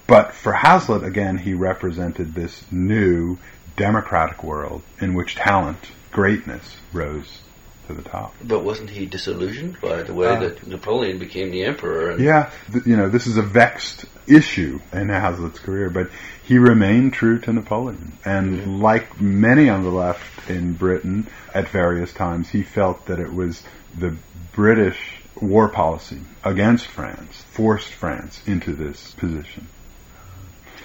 But 0.06 0.32
for 0.32 0.52
Hazlitt, 0.52 1.04
again, 1.04 1.36
he 1.36 1.54
represented 1.54 2.34
this 2.34 2.64
new 2.72 3.38
democratic 3.76 4.42
world 4.42 4.82
in 5.00 5.14
which 5.14 5.36
talent, 5.36 5.90
greatness, 6.10 6.78
rose 6.92 7.42
to 7.88 7.94
the 7.94 8.02
top. 8.02 8.34
But 8.42 8.60
wasn't 8.60 8.90
he 8.90 9.06
disillusioned 9.06 9.80
by 9.80 10.02
the 10.02 10.14
way 10.14 10.28
uh, 10.28 10.40
that 10.40 10.66
Napoleon 10.66 11.18
became 11.18 11.50
the 11.50 11.64
emperor? 11.64 12.18
yeah, 12.18 12.50
th- 12.72 12.86
you 12.86 12.96
know, 12.96 13.08
this 13.08 13.26
is 13.26 13.36
a 13.36 13.42
vexed 13.42 14.04
issue 14.26 14.78
in 14.92 15.08
Hazlitt's 15.08 15.58
career, 15.58 15.90
but 15.90 16.10
he 16.44 16.58
remained 16.58 17.14
true 17.14 17.38
to 17.40 17.52
Napoleon. 17.52 18.12
And 18.24 18.58
mm-hmm. 18.58 18.82
like 18.82 19.20
many 19.20 19.68
on 19.68 19.82
the 19.82 19.90
left 19.90 20.48
in 20.48 20.74
Britain 20.74 21.26
at 21.52 21.68
various 21.68 22.12
times, 22.12 22.48
he 22.48 22.62
felt 22.62 23.06
that 23.06 23.18
it 23.18 23.32
was 23.32 23.62
the 23.96 24.16
British 24.52 24.98
war 25.40 25.68
policy 25.68 26.20
against 26.44 26.86
France 26.86 27.42
forced 27.50 27.92
France 27.92 28.42
into 28.46 28.72
this 28.74 29.12
position. 29.12 29.68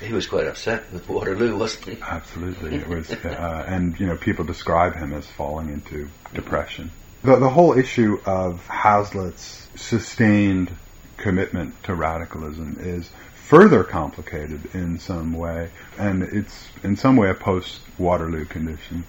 He 0.01 0.13
was 0.13 0.27
quite 0.27 0.47
upset 0.47 0.91
with 0.91 1.08
Waterloo, 1.08 1.58
wasn't 1.58 1.86
he? 1.86 1.97
Absolutely, 2.01 2.75
it 2.75 2.88
was, 2.88 3.12
uh, 3.12 3.65
and 3.67 3.99
you 3.99 4.06
know, 4.06 4.17
people 4.17 4.45
describe 4.45 4.95
him 4.95 5.13
as 5.13 5.25
falling 5.25 5.69
into 5.69 6.10
depression. 6.34 6.91
The, 7.23 7.38
the 7.38 7.49
whole 7.49 7.77
issue 7.77 8.19
of 8.25 8.65
Hazlitt's 8.67 9.67
sustained 9.75 10.75
commitment 11.17 11.82
to 11.84 11.95
radicalism 11.95 12.77
is 12.79 13.10
further 13.34 13.84
complicated 13.84 14.73
in 14.73 14.99
some 14.99 15.34
way, 15.34 15.69
and 15.97 16.23
it's 16.23 16.67
in 16.84 16.95
some 16.95 17.15
way 17.15 17.29
a 17.29 17.34
post 17.34 17.82
Waterloo 17.97 18.45
condition 18.45 19.03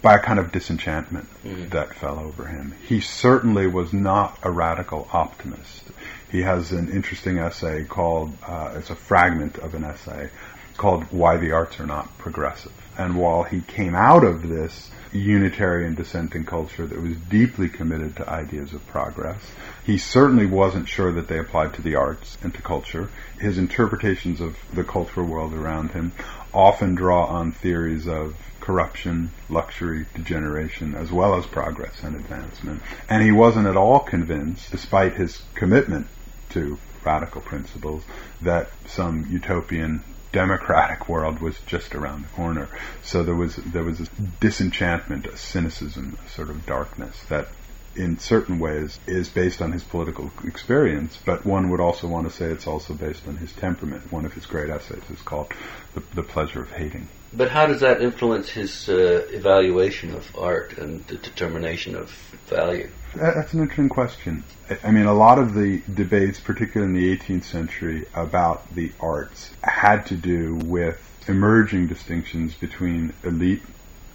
by 0.00 0.14
a 0.14 0.18
kind 0.18 0.38
of 0.38 0.52
disenchantment 0.52 1.28
mm-hmm. 1.44 1.68
that 1.68 1.94
fell 1.94 2.18
over 2.18 2.46
him. 2.46 2.74
He 2.86 3.00
certainly 3.00 3.66
was 3.66 3.92
not 3.92 4.38
a 4.42 4.50
radical 4.50 5.08
optimist. 5.12 5.82
He 6.30 6.42
has 6.42 6.70
an 6.70 6.90
interesting 6.90 7.38
essay 7.38 7.84
called, 7.84 8.32
uh, 8.46 8.74
it's 8.76 8.90
a 8.90 8.94
fragment 8.94 9.58
of 9.58 9.74
an 9.74 9.82
essay 9.82 10.30
called 10.76 11.04
Why 11.10 11.36
the 11.38 11.52
Arts 11.52 11.80
Are 11.80 11.86
Not 11.86 12.16
Progressive. 12.18 12.72
And 12.96 13.16
while 13.16 13.42
he 13.42 13.62
came 13.62 13.96
out 13.96 14.22
of 14.22 14.48
this 14.48 14.90
Unitarian 15.12 15.96
dissenting 15.96 16.44
culture 16.44 16.86
that 16.86 17.02
was 17.02 17.16
deeply 17.28 17.68
committed 17.68 18.14
to 18.16 18.30
ideas 18.30 18.72
of 18.72 18.86
progress, 18.86 19.40
he 19.84 19.98
certainly 19.98 20.46
wasn't 20.46 20.88
sure 20.88 21.10
that 21.12 21.26
they 21.26 21.38
applied 21.38 21.74
to 21.74 21.82
the 21.82 21.96
arts 21.96 22.38
and 22.42 22.54
to 22.54 22.62
culture. 22.62 23.10
His 23.40 23.58
interpretations 23.58 24.40
of 24.40 24.56
the 24.72 24.84
cultural 24.84 25.26
world 25.26 25.52
around 25.52 25.90
him 25.90 26.12
often 26.54 26.94
draw 26.94 27.26
on 27.26 27.50
theories 27.50 28.06
of 28.06 28.36
corruption, 28.60 29.32
luxury, 29.48 30.06
degeneration, 30.14 30.94
as 30.94 31.10
well 31.10 31.34
as 31.34 31.46
progress 31.46 32.04
and 32.04 32.14
advancement. 32.14 32.80
And 33.08 33.20
he 33.20 33.32
wasn't 33.32 33.66
at 33.66 33.76
all 33.76 33.98
convinced, 33.98 34.70
despite 34.70 35.14
his 35.14 35.42
commitment 35.54 36.06
to 36.50 36.78
radical 37.04 37.40
principles 37.40 38.04
that 38.42 38.70
some 38.86 39.26
utopian 39.30 40.04
democratic 40.32 41.08
world 41.08 41.40
was 41.40 41.58
just 41.66 41.94
around 41.94 42.24
the 42.24 42.28
corner. 42.28 42.68
So 43.02 43.22
there 43.22 43.34
was 43.34 43.56
there 43.56 43.82
was 43.82 44.00
a 44.00 44.06
disenchantment, 44.40 45.26
a 45.26 45.36
cynicism, 45.36 46.18
a 46.24 46.30
sort 46.30 46.50
of 46.50 46.66
darkness 46.66 47.20
that 47.24 47.48
in 47.96 48.18
certain 48.18 48.58
ways 48.60 48.98
is 49.06 49.28
based 49.28 49.60
on 49.60 49.72
his 49.72 49.82
political 49.82 50.30
experience, 50.44 51.18
but 51.24 51.44
one 51.44 51.70
would 51.70 51.80
also 51.80 52.06
want 52.06 52.28
to 52.28 52.32
say 52.32 52.46
it's 52.46 52.68
also 52.68 52.94
based 52.94 53.26
on 53.26 53.36
his 53.36 53.52
temperament. 53.52 54.12
One 54.12 54.24
of 54.24 54.32
his 54.32 54.46
great 54.46 54.70
essays 54.70 55.02
is 55.12 55.20
called 55.22 55.52
The, 55.94 56.02
the 56.14 56.22
Pleasure 56.22 56.62
of 56.62 56.70
Hating. 56.70 57.08
But 57.32 57.50
how 57.50 57.66
does 57.66 57.80
that 57.80 58.02
influence 58.02 58.48
his 58.48 58.88
uh, 58.88 59.26
evaluation 59.30 60.14
of 60.14 60.36
art 60.36 60.78
and 60.78 61.06
the 61.06 61.16
determination 61.16 61.94
of 61.94 62.10
value? 62.46 62.90
That's 63.14 63.52
an 63.54 63.60
interesting 63.60 63.88
question. 63.88 64.44
I 64.82 64.90
mean, 64.90 65.06
a 65.06 65.14
lot 65.14 65.38
of 65.38 65.54
the 65.54 65.82
debates, 65.92 66.40
particularly 66.40 66.92
in 66.92 67.00
the 67.00 67.16
18th 67.16 67.44
century, 67.44 68.06
about 68.14 68.72
the 68.74 68.92
arts 69.00 69.50
had 69.62 70.06
to 70.06 70.16
do 70.16 70.56
with 70.56 70.98
emerging 71.28 71.86
distinctions 71.86 72.54
between 72.54 73.12
elite 73.22 73.62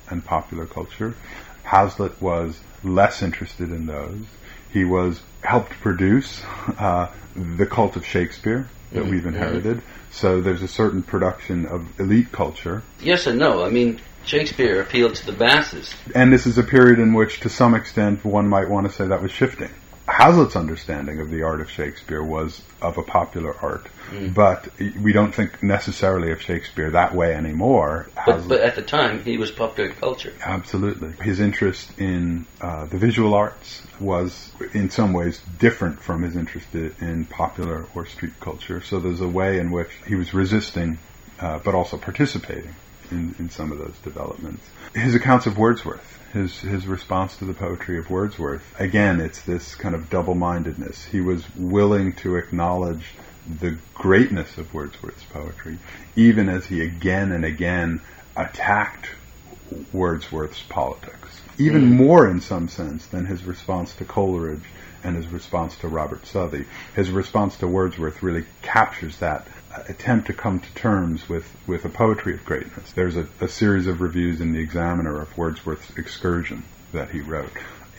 and 0.09 0.23
popular 0.23 0.65
culture. 0.65 1.15
Hazlitt 1.63 2.21
was 2.21 2.59
less 2.83 3.21
interested 3.21 3.71
in 3.71 3.85
those. 3.85 4.25
He 4.71 4.83
was 4.83 5.21
helped 5.41 5.71
produce 5.71 6.43
uh, 6.77 7.11
the 7.35 7.65
cult 7.65 7.95
of 7.95 8.05
Shakespeare 8.05 8.69
that 8.91 9.01
mm-hmm. 9.01 9.11
we've 9.11 9.25
inherited. 9.25 9.77
Mm-hmm. 9.77 10.11
So 10.11 10.41
there's 10.41 10.63
a 10.63 10.67
certain 10.67 11.03
production 11.03 11.65
of 11.65 11.99
elite 11.99 12.31
culture. 12.31 12.83
Yes 13.01 13.27
and 13.27 13.39
no. 13.39 13.65
I 13.65 13.69
mean, 13.69 13.99
Shakespeare 14.25 14.81
appealed 14.81 15.15
to 15.15 15.25
the 15.25 15.33
masses. 15.33 15.93
And 16.13 16.33
this 16.33 16.47
is 16.47 16.57
a 16.57 16.63
period 16.63 16.99
in 16.99 17.13
which, 17.13 17.41
to 17.41 17.49
some 17.49 17.75
extent, 17.75 18.25
one 18.25 18.47
might 18.47 18.69
want 18.69 18.87
to 18.87 18.93
say 18.93 19.07
that 19.07 19.21
was 19.21 19.31
shifting. 19.31 19.69
Hazlitt's 20.15 20.55
understanding 20.55 21.19
of 21.19 21.29
the 21.29 21.43
art 21.43 21.59
of 21.59 21.69
Shakespeare 21.69 22.23
was 22.23 22.61
of 22.81 22.97
a 22.97 23.03
popular 23.03 23.53
art, 23.61 23.87
mm. 24.11 24.33
but 24.33 24.69
we 24.79 25.11
don't 25.11 25.35
think 25.35 25.61
necessarily 25.61 26.31
of 26.31 26.41
Shakespeare 26.41 26.89
that 26.91 27.13
way 27.13 27.35
anymore. 27.35 28.07
But, 28.25 28.47
but, 28.47 28.61
at 28.61 28.75
the 28.75 28.81
time, 28.81 29.21
he 29.25 29.37
was 29.37 29.51
popular 29.51 29.91
culture. 29.91 30.33
Absolutely. 30.41 31.11
His 31.21 31.41
interest 31.41 31.99
in 31.99 32.45
uh, 32.61 32.85
the 32.85 32.97
visual 32.97 33.33
arts 33.33 33.81
was, 33.99 34.53
in 34.73 34.89
some 34.89 35.11
ways, 35.11 35.41
different 35.59 36.01
from 36.01 36.21
his 36.21 36.37
interest 36.37 36.73
in 36.73 37.25
popular 37.25 37.85
or 37.93 38.05
street 38.05 38.39
culture. 38.39 38.79
So 38.79 39.01
there's 39.01 39.19
a 39.19 39.27
way 39.27 39.59
in 39.59 39.69
which 39.69 39.91
he 40.07 40.15
was 40.15 40.33
resisting, 40.33 40.97
uh, 41.41 41.59
but 41.59 41.75
also 41.75 41.97
participating 41.97 42.73
in, 43.11 43.35
in 43.39 43.49
some 43.49 43.71
of 43.71 43.77
those 43.77 43.97
developments. 44.03 44.63
His 44.93 45.15
accounts 45.15 45.45
of 45.45 45.57
Wordsworth 45.57 46.15
his 46.35 46.59
his 46.59 46.85
response 46.85 47.37
to 47.37 47.45
the 47.45 47.53
poetry 47.53 47.97
of 47.97 48.09
Wordsworth. 48.09 48.61
Again, 48.77 49.21
it's 49.21 49.41
this 49.41 49.73
kind 49.73 49.95
of 49.95 50.09
double-mindedness. 50.09 51.05
He 51.05 51.21
was 51.21 51.43
willing 51.55 52.13
to 52.17 52.35
acknowledge 52.35 53.13
the 53.59 53.77
greatness 53.93 54.57
of 54.57 54.73
Wordsworth's 54.73 55.23
poetry, 55.23 55.79
even 56.15 56.49
as 56.49 56.65
he 56.65 56.81
again 56.81 57.31
and 57.31 57.45
again 57.45 58.01
attacked 58.35 59.09
Wordsworth's 59.93 60.61
politics. 60.61 61.41
Even 61.57 61.95
more 61.95 62.29
in 62.29 62.41
some 62.41 62.67
sense 62.67 63.05
than 63.05 63.25
his 63.25 63.45
response 63.45 63.95
to 63.95 64.05
Coleridge 64.05 64.65
and 65.05 65.15
his 65.15 65.27
response 65.27 65.77
to 65.77 65.87
Robert 65.87 66.25
Southey. 66.25 66.65
His 66.95 67.11
response 67.11 67.55
to 67.57 67.67
Wordsworth 67.67 68.21
really 68.21 68.43
captures 68.61 69.17
that 69.19 69.47
attempt 69.87 70.27
to 70.27 70.33
come 70.33 70.59
to 70.59 70.73
terms 70.75 71.27
with, 71.27 71.45
with 71.67 71.85
a 71.85 71.89
poetry 71.89 72.33
of 72.33 72.45
greatness. 72.45 72.91
There's 72.93 73.15
a, 73.15 73.27
a 73.41 73.47
series 73.47 73.87
of 73.87 74.01
reviews 74.01 74.41
in 74.41 74.53
the 74.53 74.59
Examiner 74.59 75.21
of 75.21 75.37
Wordsworth's 75.37 75.97
Excursion 75.97 76.63
that 76.91 77.09
he 77.09 77.21
wrote. 77.21 77.51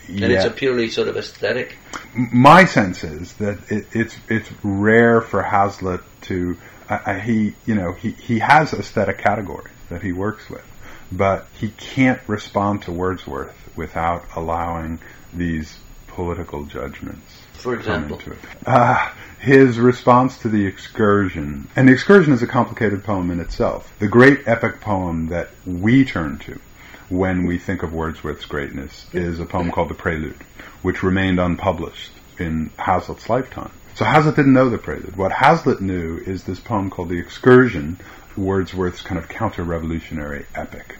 And 0.07 0.19
Yet, 0.19 0.31
it's 0.31 0.45
a 0.45 0.51
purely 0.51 0.89
sort 0.89 1.07
of 1.09 1.17
aesthetic. 1.17 1.75
My 2.13 2.65
sense 2.65 3.03
is 3.03 3.33
that 3.33 3.59
it, 3.69 3.87
it's 3.91 4.17
it's 4.29 4.49
rare 4.63 5.19
for 5.19 5.41
Hazlitt 5.41 6.01
to 6.23 6.57
uh, 6.89 7.15
he 7.15 7.55
you 7.65 7.75
know 7.75 7.91
he 7.91 8.11
he 8.11 8.39
has 8.39 8.73
aesthetic 8.73 9.17
categories 9.17 9.73
that 9.89 10.01
he 10.01 10.13
works 10.13 10.49
with, 10.49 10.63
but 11.11 11.47
he 11.59 11.69
can't 11.69 12.21
respond 12.27 12.83
to 12.83 12.93
Wordsworth 12.93 13.55
without 13.75 14.23
allowing 14.35 14.99
these 15.33 15.77
political 16.17 16.65
judgments. 16.65 17.43
For 17.53 17.75
example, 17.75 18.19
uh, 18.65 19.11
his 19.39 19.77
response 19.79 20.39
to 20.39 20.49
the 20.49 20.65
excursion, 20.65 21.67
and 21.75 21.87
the 21.87 21.93
excursion 21.93 22.33
is 22.33 22.41
a 22.41 22.47
complicated 22.47 23.03
poem 23.03 23.29
in 23.29 23.39
itself. 23.39 23.93
The 23.99 24.07
great 24.07 24.47
epic 24.47 24.81
poem 24.81 25.27
that 25.27 25.49
we 25.63 26.05
turn 26.05 26.39
to 26.39 26.59
when 27.09 27.45
we 27.45 27.59
think 27.59 27.83
of 27.83 27.93
Wordsworth's 27.93 28.45
greatness 28.45 29.05
is 29.13 29.39
a 29.39 29.45
poem 29.45 29.71
called 29.71 29.89
The 29.89 29.93
Prelude, 29.93 30.43
which 30.81 31.03
remained 31.03 31.39
unpublished 31.39 32.13
in 32.39 32.71
Hazlitt's 32.79 33.29
lifetime. 33.29 33.71
So 33.93 34.03
Hazlitt 34.03 34.37
didn't 34.37 34.53
know 34.53 34.69
the 34.69 34.79
prelude. 34.79 35.15
What 35.15 35.31
Hazlitt 35.31 35.81
knew 35.81 36.17
is 36.17 36.43
this 36.43 36.59
poem 36.59 36.89
called 36.89 37.09
The 37.09 37.19
Excursion, 37.19 37.99
Wordsworth's 38.35 39.03
kind 39.03 39.19
of 39.19 39.29
counter-revolutionary 39.29 40.47
epic. 40.55 40.95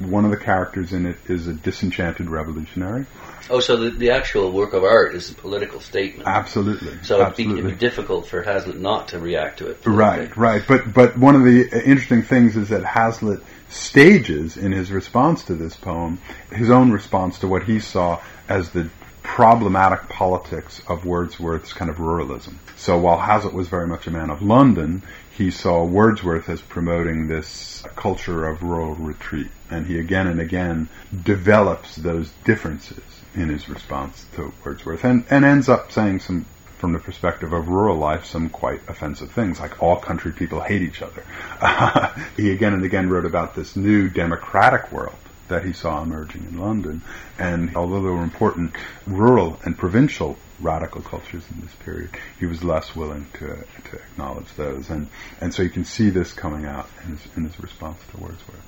One 0.00 0.24
of 0.24 0.30
the 0.30 0.36
characters 0.36 0.92
in 0.92 1.06
it 1.06 1.16
is 1.26 1.46
a 1.46 1.52
disenchanted 1.52 2.28
revolutionary. 2.30 3.06
Oh, 3.50 3.60
so 3.60 3.76
the, 3.76 3.90
the 3.90 4.10
actual 4.10 4.52
work 4.52 4.72
of 4.72 4.84
art 4.84 5.14
is 5.14 5.30
a 5.30 5.34
political 5.34 5.80
statement. 5.80 6.28
Absolutely. 6.28 7.02
So 7.02 7.20
Absolutely. 7.20 7.58
it'd 7.60 7.72
be 7.72 7.76
difficult 7.76 8.26
for 8.26 8.42
Hazlitt 8.42 8.78
not 8.78 9.08
to 9.08 9.18
react 9.18 9.58
to 9.58 9.68
it. 9.68 9.84
Right, 9.84 10.34
right. 10.36 10.62
But 10.66 10.94
but 10.94 11.18
one 11.18 11.34
of 11.34 11.44
the 11.44 11.68
interesting 11.84 12.22
things 12.22 12.56
is 12.56 12.68
that 12.68 12.84
Hazlitt 12.84 13.40
stages 13.68 14.56
in 14.56 14.72
his 14.72 14.90
response 14.90 15.44
to 15.44 15.54
this 15.54 15.76
poem 15.76 16.20
his 16.50 16.70
own 16.70 16.90
response 16.90 17.38
to 17.38 17.48
what 17.48 17.62
he 17.62 17.78
saw 17.78 18.20
as 18.48 18.70
the 18.70 18.88
problematic 19.22 20.08
politics 20.08 20.82
of 20.88 21.04
Wordsworth's 21.04 21.72
kind 21.72 21.90
of 21.90 21.98
ruralism. 21.98 22.54
So 22.76 22.98
while 22.98 23.18
Hazlitt 23.18 23.54
was 23.54 23.68
very 23.68 23.86
much 23.86 24.06
a 24.06 24.10
man 24.10 24.30
of 24.30 24.42
London, 24.42 25.02
he 25.36 25.50
saw 25.50 25.84
Wordsworth 25.84 26.48
as 26.48 26.60
promoting 26.60 27.26
this 27.26 27.82
culture 27.96 28.46
of 28.46 28.62
rural 28.62 28.94
retreat. 28.94 29.50
And 29.70 29.86
he 29.86 29.98
again 29.98 30.26
and 30.26 30.40
again 30.40 30.88
develops 31.24 31.96
those 31.96 32.30
differences 32.44 33.02
in 33.34 33.48
his 33.48 33.68
response 33.68 34.26
to 34.34 34.52
Wordsworth 34.64 35.04
and, 35.04 35.24
and 35.30 35.44
ends 35.44 35.68
up 35.68 35.92
saying 35.92 36.20
some 36.20 36.46
from 36.80 36.92
the 36.92 36.98
perspective 36.98 37.52
of 37.52 37.68
rural 37.68 37.98
life, 37.98 38.24
some 38.24 38.48
quite 38.48 38.80
offensive 38.88 39.30
things, 39.30 39.60
like 39.60 39.82
all 39.82 39.96
country 39.96 40.32
people 40.32 40.60
hate 40.60 40.82
each 40.82 41.02
other. 41.02 41.22
He 42.36 42.50
again 42.50 42.72
and 42.72 42.84
again 42.84 43.10
wrote 43.10 43.26
about 43.26 43.54
this 43.54 43.76
new 43.76 44.08
democratic 44.08 44.90
world 44.90 45.14
that 45.48 45.64
he 45.64 45.74
saw 45.74 46.02
emerging 46.02 46.44
in 46.44 46.58
London. 46.58 47.02
And 47.38 47.76
although 47.76 48.02
there 48.02 48.12
were 48.12 48.22
important 48.22 48.74
rural 49.06 49.60
and 49.62 49.76
provincial 49.76 50.38
radical 50.60 51.00
cultures 51.02 51.44
in 51.54 51.60
this 51.62 51.74
period, 51.76 52.10
he 52.38 52.46
was 52.46 52.62
less 52.62 52.94
willing 52.94 53.26
to, 53.34 53.46
to 53.90 53.96
acknowledge 53.96 54.52
those. 54.56 54.90
And, 54.90 55.08
and 55.40 55.52
so 55.52 55.62
you 55.62 55.70
can 55.70 55.84
see 55.84 56.10
this 56.10 56.32
coming 56.32 56.66
out 56.66 56.88
in 57.04 57.10
his, 57.16 57.20
in 57.36 57.44
his 57.44 57.58
response 57.60 57.98
to 58.12 58.16
Wordsworth. 58.18 58.60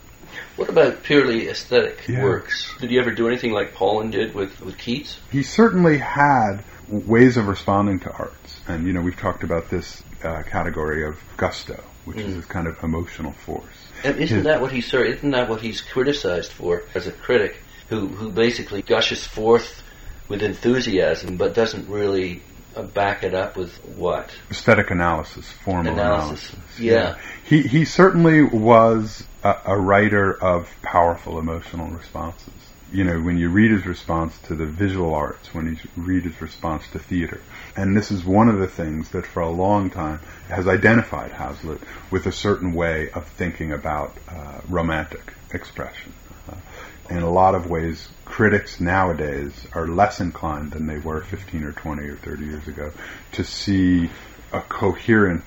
What 0.57 0.69
about 0.71 1.03
purely 1.03 1.49
aesthetic 1.49 2.09
Yeah. 2.09 2.23
works? 2.23 2.73
Did 2.81 2.91
he 2.91 2.99
ever 2.99 3.11
do 3.11 3.29
anything 3.29 3.53
like 3.53 3.75
Paulin 3.75 4.11
did 4.11 4.35
with, 4.35 4.61
with 4.63 4.79
Keats? 4.79 5.19
He 5.31 5.43
certainly 5.43 5.99
had 5.99 6.59
ways 6.89 7.37
of 7.37 7.49
responding 7.49 8.01
to 8.01 8.11
arts. 8.13 8.61
And, 8.67 8.87
you 8.87 8.93
know, 8.95 9.03
we've 9.03 9.17
talked 9.17 9.45
about 9.45 9.69
this 9.69 10.03
uh, 10.25 10.43
category 10.45 11.05
of 11.05 11.19
gusto, 11.37 11.83
which 12.07 12.19
is 12.19 12.35
this 12.37 12.47
kind 12.47 12.67
of 12.67 12.83
emotional 12.83 13.33
force. 13.33 13.65
And 14.05 14.19
isn't 14.19 14.39
His- 14.39 14.45
that 14.45 14.61
what 14.63 14.73
he's 14.73 14.87
sorry, 14.91 15.13
isn't 15.13 15.31
that 15.33 15.49
what 15.51 15.61
he's 15.61 15.81
criticized 15.83 16.53
for 16.53 16.83
as 16.95 17.07
a 17.07 17.13
critic 17.13 17.63
who 17.89 18.07
who 18.09 18.31
basically 18.31 18.81
gushes 18.83 19.25
forth 19.25 19.83
with 20.29 20.43
enthusiasm 20.43 21.37
but 21.37 21.55
doesn't 21.55 21.89
really 21.89 22.43
uh, 22.75 22.83
back 22.83 23.23
it 23.23 23.35
up 23.35 23.57
with 23.57 23.75
what? 23.97 24.31
aesthetic 24.51 24.91
analysis, 24.91 25.51
formal 25.51 25.93
Analysis, 25.93 26.53
analysis. 26.53 26.81
yeah. 26.81 27.19
He 27.45 27.63
he 27.63 27.85
certainly 27.85 28.43
was 28.43 29.25
a, 29.45 29.57
a 29.67 29.79
writer 29.79 30.33
of 30.43 30.75
powerful 30.83 31.39
emotional 31.39 31.89
responses. 31.89 32.53
You 32.91 33.05
know, 33.05 33.21
when 33.23 33.39
you 33.39 33.49
read 33.49 33.71
his 33.71 33.87
response 33.87 34.39
to 34.49 34.55
the 34.55 34.67
visual 34.67 35.15
arts, 35.15 35.55
when 35.55 35.67
you 35.67 35.77
read 35.97 36.25
his 36.25 36.39
response 36.43 36.87
to 36.89 36.99
theater, 36.99 37.41
and 37.75 37.97
this 37.97 38.11
is 38.11 38.23
one 38.23 38.51
of 38.51 38.59
the 38.59 38.69
things 38.69 39.11
that 39.11 39.25
for 39.25 39.41
a 39.41 39.49
long 39.51 39.89
time 39.89 40.21
has 40.49 40.69
identified 40.69 41.31
Hazlitt 41.33 41.81
with 42.11 42.27
a 42.27 42.33
certain 42.33 42.75
way 42.75 43.09
of 43.11 43.27
thinking 43.27 43.73
about 43.73 44.15
uh, 44.29 44.61
romantic 44.69 45.33
expression. 45.55 46.13
In 47.11 47.23
a 47.23 47.31
lot 47.31 47.55
of 47.55 47.69
ways, 47.69 48.09
critics 48.25 48.81
nowadays 48.81 49.67
are 49.75 49.87
less 49.87 50.21
inclined 50.21 50.73
than 50.73 50.87
they 50.87 50.99
were 50.99 51.23
15 51.23 51.65
or 51.65 51.73
20 51.73 52.03
or 52.09 52.17
30 52.17 52.45
years 52.45 52.69
ago 52.69 52.93
to 53.33 53.45
see 53.45 54.09
a 54.53 54.61
coherent 54.61 55.45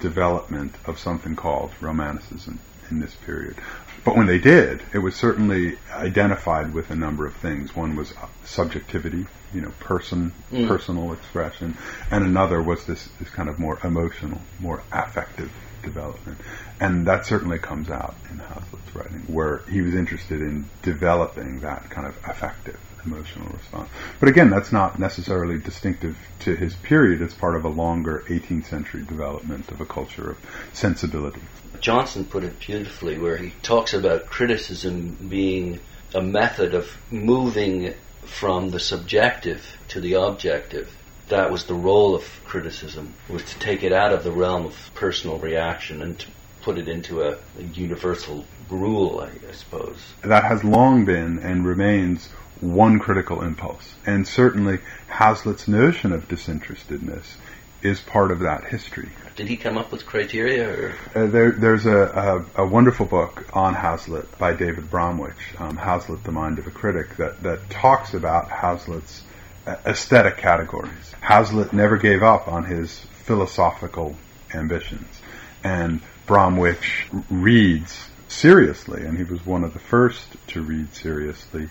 development 0.00 0.74
of 0.86 0.98
something 0.98 1.34
called 1.36 1.72
romanticism 1.80 2.60
in 2.92 3.00
this 3.00 3.14
period. 3.14 3.56
But 4.04 4.16
when 4.16 4.26
they 4.26 4.38
did, 4.38 4.82
it 4.92 4.98
was 4.98 5.14
certainly 5.14 5.78
identified 5.92 6.74
with 6.74 6.90
a 6.90 6.96
number 6.96 7.24
of 7.26 7.34
things. 7.36 7.74
One 7.74 7.96
was 7.96 8.12
subjectivity, 8.44 9.26
you 9.54 9.60
know, 9.60 9.72
person, 9.80 10.32
Mm. 10.52 10.68
personal 10.68 11.12
expression, 11.12 11.76
and 12.10 12.24
another 12.24 12.60
was 12.62 12.84
this, 12.84 13.08
this 13.18 13.30
kind 13.30 13.48
of 13.48 13.58
more 13.58 13.78
emotional, 13.84 14.40
more 14.60 14.82
affective 14.92 15.50
development. 15.82 16.38
And 16.80 17.06
that 17.06 17.26
certainly 17.26 17.58
comes 17.58 17.90
out 17.90 18.14
in 18.30 18.38
Hazlitt's 18.38 18.94
writing, 18.94 19.22
where 19.28 19.62
he 19.70 19.80
was 19.82 19.94
interested 19.94 20.40
in 20.40 20.66
developing 20.82 21.60
that 21.60 21.88
kind 21.90 22.06
of 22.06 22.16
affective, 22.28 22.78
emotional 23.06 23.48
response. 23.52 23.88
But 24.20 24.28
again, 24.28 24.50
that's 24.50 24.72
not 24.72 24.98
necessarily 24.98 25.58
distinctive 25.58 26.16
to 26.40 26.54
his 26.56 26.74
period. 26.74 27.22
It's 27.22 27.34
part 27.34 27.56
of 27.56 27.64
a 27.64 27.68
longer 27.68 28.24
18th 28.28 28.66
century 28.66 29.02
development 29.02 29.70
of 29.70 29.80
a 29.80 29.86
culture 29.86 30.30
of 30.30 30.38
sensibility. 30.72 31.42
Johnson 31.82 32.24
put 32.24 32.44
it 32.44 32.60
beautifully 32.60 33.18
where 33.18 33.36
he 33.36 33.50
talks 33.60 33.92
about 33.92 34.26
criticism 34.26 35.18
being 35.28 35.80
a 36.14 36.22
method 36.22 36.74
of 36.74 36.96
moving 37.10 37.92
from 38.24 38.70
the 38.70 38.78
subjective 38.78 39.76
to 39.88 40.00
the 40.00 40.14
objective. 40.14 40.94
That 41.28 41.50
was 41.50 41.64
the 41.64 41.74
role 41.74 42.14
of 42.14 42.24
criticism, 42.44 43.14
was 43.28 43.42
to 43.42 43.58
take 43.58 43.82
it 43.82 43.92
out 43.92 44.12
of 44.12 44.22
the 44.22 44.30
realm 44.30 44.66
of 44.66 44.90
personal 44.94 45.38
reaction 45.38 46.02
and 46.02 46.16
to 46.20 46.28
put 46.60 46.78
it 46.78 46.86
into 46.86 47.22
a, 47.22 47.32
a 47.58 47.62
universal 47.74 48.44
rule, 48.70 49.18
I, 49.18 49.48
I 49.48 49.52
suppose. 49.52 49.98
That 50.22 50.44
has 50.44 50.62
long 50.62 51.04
been 51.04 51.40
and 51.40 51.66
remains 51.66 52.28
one 52.60 53.00
critical 53.00 53.42
impulse. 53.42 53.94
And 54.06 54.28
certainly 54.28 54.78
Hazlitt's 55.08 55.66
notion 55.66 56.12
of 56.12 56.28
disinterestedness 56.28 57.36
is 57.82 58.00
part 58.00 58.30
of 58.30 58.40
that 58.40 58.64
history. 58.64 59.10
Did 59.34 59.48
he 59.48 59.56
come 59.56 59.78
up 59.78 59.90
with 59.90 60.04
criteria 60.06 60.68
or 60.68 60.94
Uh, 61.14 61.26
there, 61.26 61.52
there's 61.52 61.86
a, 61.86 62.44
a, 62.56 62.62
a 62.62 62.66
wonderful 62.66 63.06
book 63.06 63.44
on 63.54 63.74
Hazlitt 63.74 64.38
by 64.38 64.52
David 64.52 64.90
Bromwich, 64.90 65.54
um, 65.58 65.76
Hazlitt, 65.76 66.22
The 66.24 66.32
Mind 66.32 66.58
of 66.58 66.66
a 66.66 66.70
Critic, 66.70 67.16
that, 67.16 67.42
that 67.42 67.70
talks 67.70 68.14
about 68.14 68.50
Hazlitt's 68.50 69.22
uh, 69.66 69.76
aesthetic 69.86 70.36
categories. 70.36 71.14
Hazlitt 71.20 71.72
never 71.72 71.96
gave 71.96 72.22
up 72.22 72.46
on 72.46 72.64
his 72.64 73.00
philosophical 73.24 74.16
ambitions, 74.54 75.20
and 75.64 76.00
Bromwich 76.26 77.06
reads 77.30 78.10
seriously, 78.28 79.04
and 79.04 79.16
he 79.16 79.24
was 79.24 79.44
one 79.46 79.64
of 79.64 79.72
the 79.72 79.78
first 79.78 80.26
to 80.48 80.62
read 80.62 80.94
seriously 80.94 81.68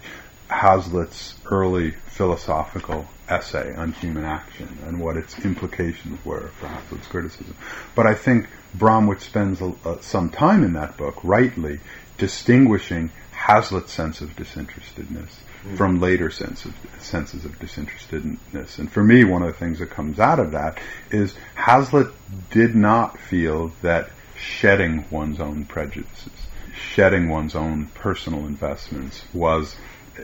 Hazlitt's 0.51 1.35
early 1.49 1.91
philosophical 2.07 3.07
essay 3.29 3.73
on 3.75 3.93
human 3.93 4.25
action 4.25 4.77
and 4.85 4.99
what 4.99 5.15
its 5.15 5.39
implications 5.45 6.23
were 6.25 6.49
for 6.59 6.67
Hazlitt's 6.67 7.07
criticism. 7.07 7.55
But 7.95 8.05
I 8.05 8.13
think 8.13 8.47
Bromwich 8.75 9.21
spends 9.21 9.61
a, 9.61 9.73
a, 9.85 10.01
some 10.03 10.29
time 10.29 10.63
in 10.63 10.73
that 10.73 10.97
book, 10.97 11.17
rightly, 11.23 11.79
distinguishing 12.17 13.11
Hazlitt's 13.31 13.93
sense 13.93 14.21
of 14.21 14.35
disinterestedness 14.35 15.39
hmm. 15.63 15.75
from 15.75 15.99
later 15.99 16.29
sense 16.29 16.65
of, 16.65 16.75
senses 16.99 17.45
of 17.45 17.57
disinterestedness. 17.57 18.77
And 18.77 18.91
for 18.91 19.03
me, 19.03 19.23
one 19.23 19.41
of 19.41 19.47
the 19.47 19.57
things 19.57 19.79
that 19.79 19.89
comes 19.89 20.19
out 20.19 20.39
of 20.39 20.51
that 20.51 20.79
is 21.09 21.35
Hazlitt 21.55 22.09
did 22.51 22.75
not 22.75 23.17
feel 23.17 23.71
that 23.81 24.09
shedding 24.35 25.05
one's 25.09 25.39
own 25.39 25.65
prejudices, 25.65 26.33
shedding 26.75 27.29
one's 27.29 27.55
own 27.55 27.87
personal 27.95 28.45
investments 28.45 29.23
was 29.33 29.75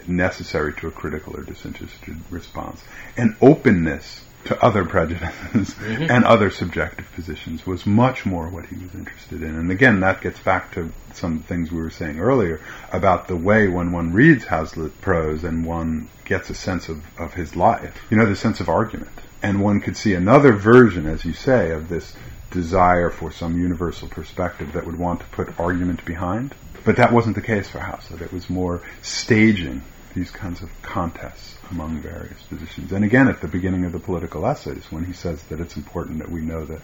necessary 0.08 0.74
to 0.74 0.88
a 0.88 0.92
critical 0.92 1.36
or 1.38 1.44
disinterested 1.44 2.18
response. 2.30 2.84
And 3.16 3.36
openness 3.42 4.24
to 4.46 4.64
other 4.64 4.86
prejudices 4.86 5.30
mm-hmm. 5.76 6.10
and 6.10 6.24
other 6.24 6.50
subjective 6.50 7.12
positions 7.14 7.66
was 7.66 7.86
much 7.86 8.26
more 8.26 8.48
what 8.48 8.66
he 8.66 8.76
was 8.76 8.94
interested 8.94 9.42
in. 9.42 9.56
And 9.56 9.72
again, 9.72 10.00
that 10.02 10.22
gets 10.22 10.40
back 10.40 10.74
to 10.74 10.92
some 11.14 11.40
things 11.40 11.72
we 11.72 11.82
were 11.82 11.90
saying 11.90 12.20
earlier 12.20 12.62
about 12.92 13.28
the 13.28 13.36
way 13.36 13.68
when 13.68 13.92
one 13.92 14.14
reads 14.14 14.46
Hazlitt 14.46 15.02
prose 15.02 15.44
and 15.44 15.66
one 15.66 16.10
gets 16.26 16.50
a 16.50 16.56
sense 16.56 16.90
of, 16.90 17.04
of 17.20 17.34
his 17.34 17.56
life, 17.56 17.98
you 18.10 18.18
know, 18.18 18.26
the 18.26 18.36
sense 18.36 18.60
of 18.60 18.70
argument. 18.70 19.12
And 19.44 19.62
one 19.62 19.82
could 19.82 19.98
see 19.98 20.14
another 20.14 20.54
version, 20.54 21.06
as 21.06 21.24
you 21.24 21.34
say, 21.34 21.72
of 21.72 21.90
this 21.90 22.16
desire 22.52 23.10
for 23.10 23.32
some 23.32 23.60
universal 23.60 24.08
perspective 24.08 24.74
that 24.74 24.86
would 24.86 24.98
want 24.98 25.20
to 25.20 25.26
put 25.28 25.60
argument 25.60 26.06
behind. 26.06 26.56
But 26.86 26.98
that 26.98 27.12
wasn't 27.12 27.36
the 27.36 27.42
case 27.42 27.68
for 27.68 27.80
Hazlitt. 27.80 28.22
It 28.22 28.32
was 28.32 28.50
more 28.50 28.82
staging 29.02 29.82
these 30.16 30.32
kinds 30.32 30.62
of 30.62 30.82
contests 30.82 31.56
among 31.70 32.00
various 32.00 32.42
positions. 32.44 32.92
And 32.92 33.04
again, 33.04 33.28
at 33.28 33.42
the 33.42 33.48
beginning 33.48 33.86
of 33.86 33.92
the 33.92 34.00
political 34.00 34.48
essays, 34.48 34.86
when 34.90 35.04
he 35.04 35.14
says 35.14 35.44
that 35.44 35.60
it's 35.60 35.76
important 35.76 36.20
that 36.20 36.32
we 36.32 36.42
know 36.42 36.66
the 36.66 36.82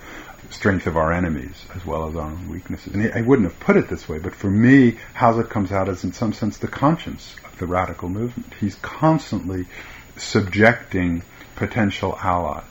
strength 0.50 0.88
of 0.88 0.98
our 0.98 1.12
enemies 1.12 1.66
as 1.74 1.86
well 1.86 2.08
as 2.08 2.16
our 2.16 2.30
own 2.30 2.50
weaknesses. 2.50 2.94
And 2.94 3.14
I 3.14 3.22
wouldn't 3.22 3.50
have 3.50 3.60
put 3.60 3.78
it 3.78 3.90
this 3.90 4.08
way, 4.08 4.20
but 4.20 4.36
for 4.36 4.50
me, 4.50 4.98
Hazlitt 5.14 5.50
comes 5.50 5.72
out 5.72 5.90
as, 5.90 6.04
in 6.04 6.14
some 6.14 6.34
sense, 6.34 6.58
the 6.58 6.68
conscience 6.68 7.36
of 7.46 7.58
the 7.58 7.66
radical 7.66 8.10
movement. 8.10 8.54
He's 8.60 8.76
constantly 8.76 9.66
subjecting 10.18 11.24
potential 11.56 12.18
allies 12.22 12.66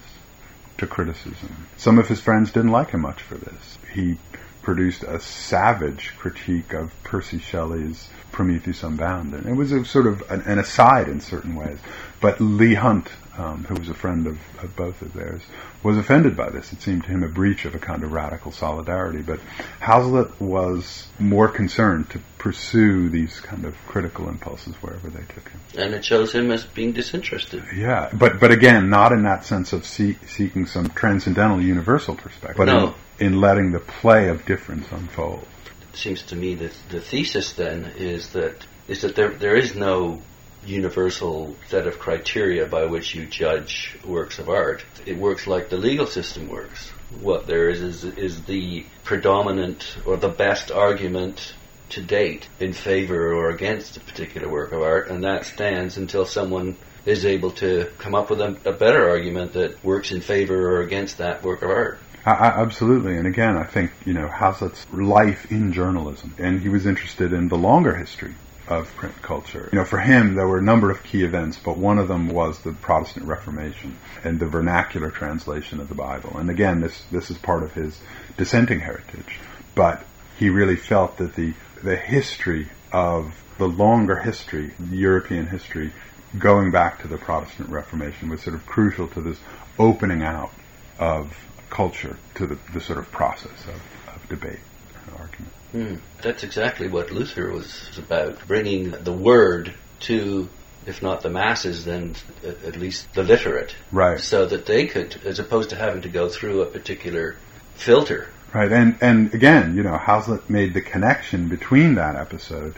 to 0.83 0.87
criticism. 0.89 1.69
Some 1.77 2.01
of 2.01 2.09
his 2.09 2.21
friends 2.21 2.51
didn't 2.51 2.73
like 2.73 2.91
him 2.91 3.03
much 3.03 3.23
for 3.23 3.37
this. 3.37 3.79
He 3.95 4.19
produced 4.63 5.05
a 5.05 5.21
savage 5.21 6.13
critique 6.19 6.73
of 6.73 6.93
Percy 7.05 7.39
Shelley's 7.39 8.11
Prometheus 8.33 8.83
Unbound. 8.83 9.33
And 9.35 9.47
it 9.47 9.55
was 9.55 9.71
a 9.71 9.85
sort 9.85 10.09
of 10.09 10.29
an, 10.29 10.41
an 10.43 10.59
aside 10.59 11.09
in 11.09 11.21
certain 11.21 11.55
ways. 11.55 11.79
But 12.21 12.41
Leigh 12.41 12.75
Hunt, 12.75 13.09
um, 13.39 13.65
who 13.65 13.75
was 13.75 13.89
a 13.89 13.95
friend 13.95 14.27
of, 14.27 14.39
of, 14.63 14.77
both 14.77 15.01
of 15.01 15.13
theirs, 15.15 15.43
was 15.83 15.97
offended 15.97 16.37
by 16.37 16.51
this. 16.51 16.73
It 16.73 16.83
seemed 16.83 17.05
to 17.05 17.11
him 17.11 17.23
a 17.23 17.29
breach 17.29 17.65
of 17.65 17.75
a 17.75 17.79
kind 17.79 18.03
of 18.03 18.13
radical 18.13 18.53
solidarity. 18.53 19.23
But 19.23 19.41
Hazlitt 19.81 20.41
was 20.41 21.07
more 21.19 21.49
concerned 21.49 22.11
to 22.11 22.21
pursue 22.39 23.09
these 23.09 23.41
kind 23.41 23.65
of 23.65 23.75
critical 23.87 24.29
impulses 24.29 24.75
wherever 24.83 25.09
they 25.09 25.25
took 25.33 25.49
him. 25.49 25.61
And 25.79 25.95
it 25.95 26.05
shows 26.05 26.33
him 26.33 26.51
as 26.51 26.65
being 26.65 26.93
disinterested. 26.93 27.65
Yeah, 27.75 28.11
but 28.13 28.39
but 28.39 28.51
again, 28.51 28.91
not 28.91 29.13
in 29.13 29.23
that 29.23 29.45
sense 29.45 29.73
of 29.73 29.87
see, 29.87 30.19
seeking 30.27 30.67
some 30.67 30.91
transcendental 30.91 31.61
universal 31.61 32.15
perspective, 32.15 32.57
but 32.59 32.67
no. 32.67 32.95
in, 33.19 33.35
in 33.35 33.41
letting 33.41 33.73
the 33.73 33.81
play 33.81 34.29
of 34.29 34.45
difference 34.45 34.87
unfold. 34.91 35.47
It 35.93 35.97
seems 35.97 36.23
to 36.25 36.37
me 36.37 36.55
that 36.57 36.73
the 36.91 37.01
thesis 37.01 37.53
then 37.53 37.93
is 37.97 38.31
that 38.31 38.67
is 38.89 39.03
that 39.03 39.15
there 39.15 39.31
there 39.31 39.57
is 39.57 39.75
no 39.75 40.21
universal 40.65 41.57
set 41.69 41.87
of 41.87 41.99
criteria 41.99 42.67
by 42.67 42.85
which 42.87 43.15
you 43.15 43.27
judge 43.27 43.97
works 44.05 44.39
of 44.39 44.49
art. 44.49 44.85
It 45.07 45.17
works 45.17 45.47
like 45.47 45.69
the 45.69 45.77
legal 45.77 46.07
system 46.07 46.49
works. 46.49 46.91
What 47.21 47.47
there 47.47 47.69
is 47.69 47.83
is, 47.83 48.05
is 48.05 48.43
the 48.45 48.87
predominant 49.05 49.97
or 50.07 50.17
the 50.17 50.29
best 50.29 50.71
argument 50.71 51.55
to 51.91 52.03
date 52.03 52.49
in 52.59 52.73
favor 52.73 53.35
or 53.35 53.51
against 53.51 53.97
a 53.97 54.01
particular 54.01 54.49
work 54.49 54.73
of 54.73 54.81
art, 54.83 55.11
and 55.11 55.25
that 55.25 55.45
stands 55.45 55.99
until 55.99 56.25
someone 56.25 56.77
is 57.05 57.27
able 57.27 57.51
to 57.51 57.91
come 57.99 58.15
up 58.15 58.31
with 58.31 58.41
a, 58.41 58.57
a 58.65 58.73
better 58.73 59.11
argument 59.11 59.53
that 59.53 59.85
works 59.85 60.13
in 60.13 60.21
favor 60.21 60.77
or 60.77 60.81
against 60.83 61.19
that 61.19 61.43
work 61.43 61.63
of 61.63 61.71
art. 61.71 61.99
I, 62.25 62.47
absolutely, 62.47 63.17
and 63.17 63.27
again, 63.27 63.57
I 63.57 63.65
think 63.65 63.91
you 64.07 64.15
know 64.15 64.29
Hazlitt's 64.29 64.87
life 64.93 65.51
in 65.51 65.73
journalism, 65.73 66.35
and 66.39 66.61
he 66.61 66.69
was 66.69 66.87
interested 66.87 67.33
in 67.33 67.49
the 67.49 67.59
longer 67.59 67.95
history 67.97 68.35
of 68.79 68.95
print 68.97 69.21
culture. 69.23 69.69
You 69.73 69.79
know, 69.79 69.85
for 69.85 69.99
him, 69.99 70.35
there 70.35 70.47
were 70.47 70.59
a 70.59 70.63
number 70.63 70.91
of 70.91 71.03
key 71.03 71.25
events, 71.25 71.59
but 71.59 71.77
one 71.77 71.99
of 71.99 72.09
them 72.09 72.29
was 72.29 72.61
the 72.61 72.73
Protestant 72.73 73.27
Reformation 73.27 73.97
and 74.25 74.39
the 74.39 74.47
vernacular 74.47 75.11
translation 75.11 75.81
of 75.81 75.89
the 75.89 75.95
Bible. 75.95 76.37
And 76.39 76.51
again, 76.51 76.81
this 76.81 77.05
this 77.11 77.31
is 77.31 77.39
part 77.39 77.63
of 77.63 77.73
his 77.73 78.01
dissenting 78.37 78.81
heritage, 78.81 79.39
but 79.75 80.05
he 80.39 80.51
really 80.51 80.77
felt 80.77 81.19
that 81.19 81.35
the 81.35 81.55
the 81.83 81.97
history 81.97 82.69
of 82.93 83.43
the 83.59 83.69
longer 83.69 84.17
history, 84.17 84.73
European 84.91 85.47
history, 85.47 85.93
going 86.39 86.71
back 86.71 87.01
to 87.03 87.09
the 87.09 87.19
Protestant 87.19 87.69
Reformation 87.69 88.29
was 88.29 88.43
sort 88.43 88.57
of 88.57 88.67
crucial 88.67 89.09
to 89.09 89.21
this 89.21 89.39
opening 89.79 90.23
out 90.23 90.51
of 90.99 91.37
culture 91.71 92.17
to 92.35 92.47
the, 92.47 92.59
the 92.73 92.81
sort 92.81 92.99
of 92.99 93.11
process 93.11 93.67
of, 93.67 94.15
of 94.15 94.29
debate 94.29 94.61
and 95.07 95.17
argument. 95.19 95.53
Mm, 95.73 96.01
that's 96.21 96.43
exactly 96.43 96.89
what 96.89 97.11
Luther 97.11 97.51
was 97.51 97.99
about, 97.99 98.47
bringing 98.47 98.91
the 98.91 99.13
word 99.13 99.75
to, 100.01 100.49
if 100.87 101.03
not 101.03 101.23
the 101.23 101.31
masses, 101.31 101.85
then 101.85 102.15
at 102.45 102.77
least 102.77 103.13
the 103.15 103.23
literate. 103.23 103.75
Right. 103.91 104.21
So 104.21 104.47
that 104.47 104.67
they 104.67 104.87
could, 104.87 105.19
as 105.25 105.39
opposed 105.39 105.71
to 105.71 105.77
having 105.77 106.03
to 106.03 106.09
go 106.09 106.29
through 106.29 106.63
a 106.63 106.67
particular 106.67 107.37
filter. 107.75 108.29
Right, 108.53 108.71
and, 108.71 108.99
and 109.01 109.33
again, 109.33 109.77
you 109.77 109.83
know, 109.83 109.97
Hazlitt 109.97 110.51
made 110.51 110.75
the 110.75 110.83
connection 110.83 111.49
between 111.49 111.95
that 111.95 112.17
episode 112.17 112.75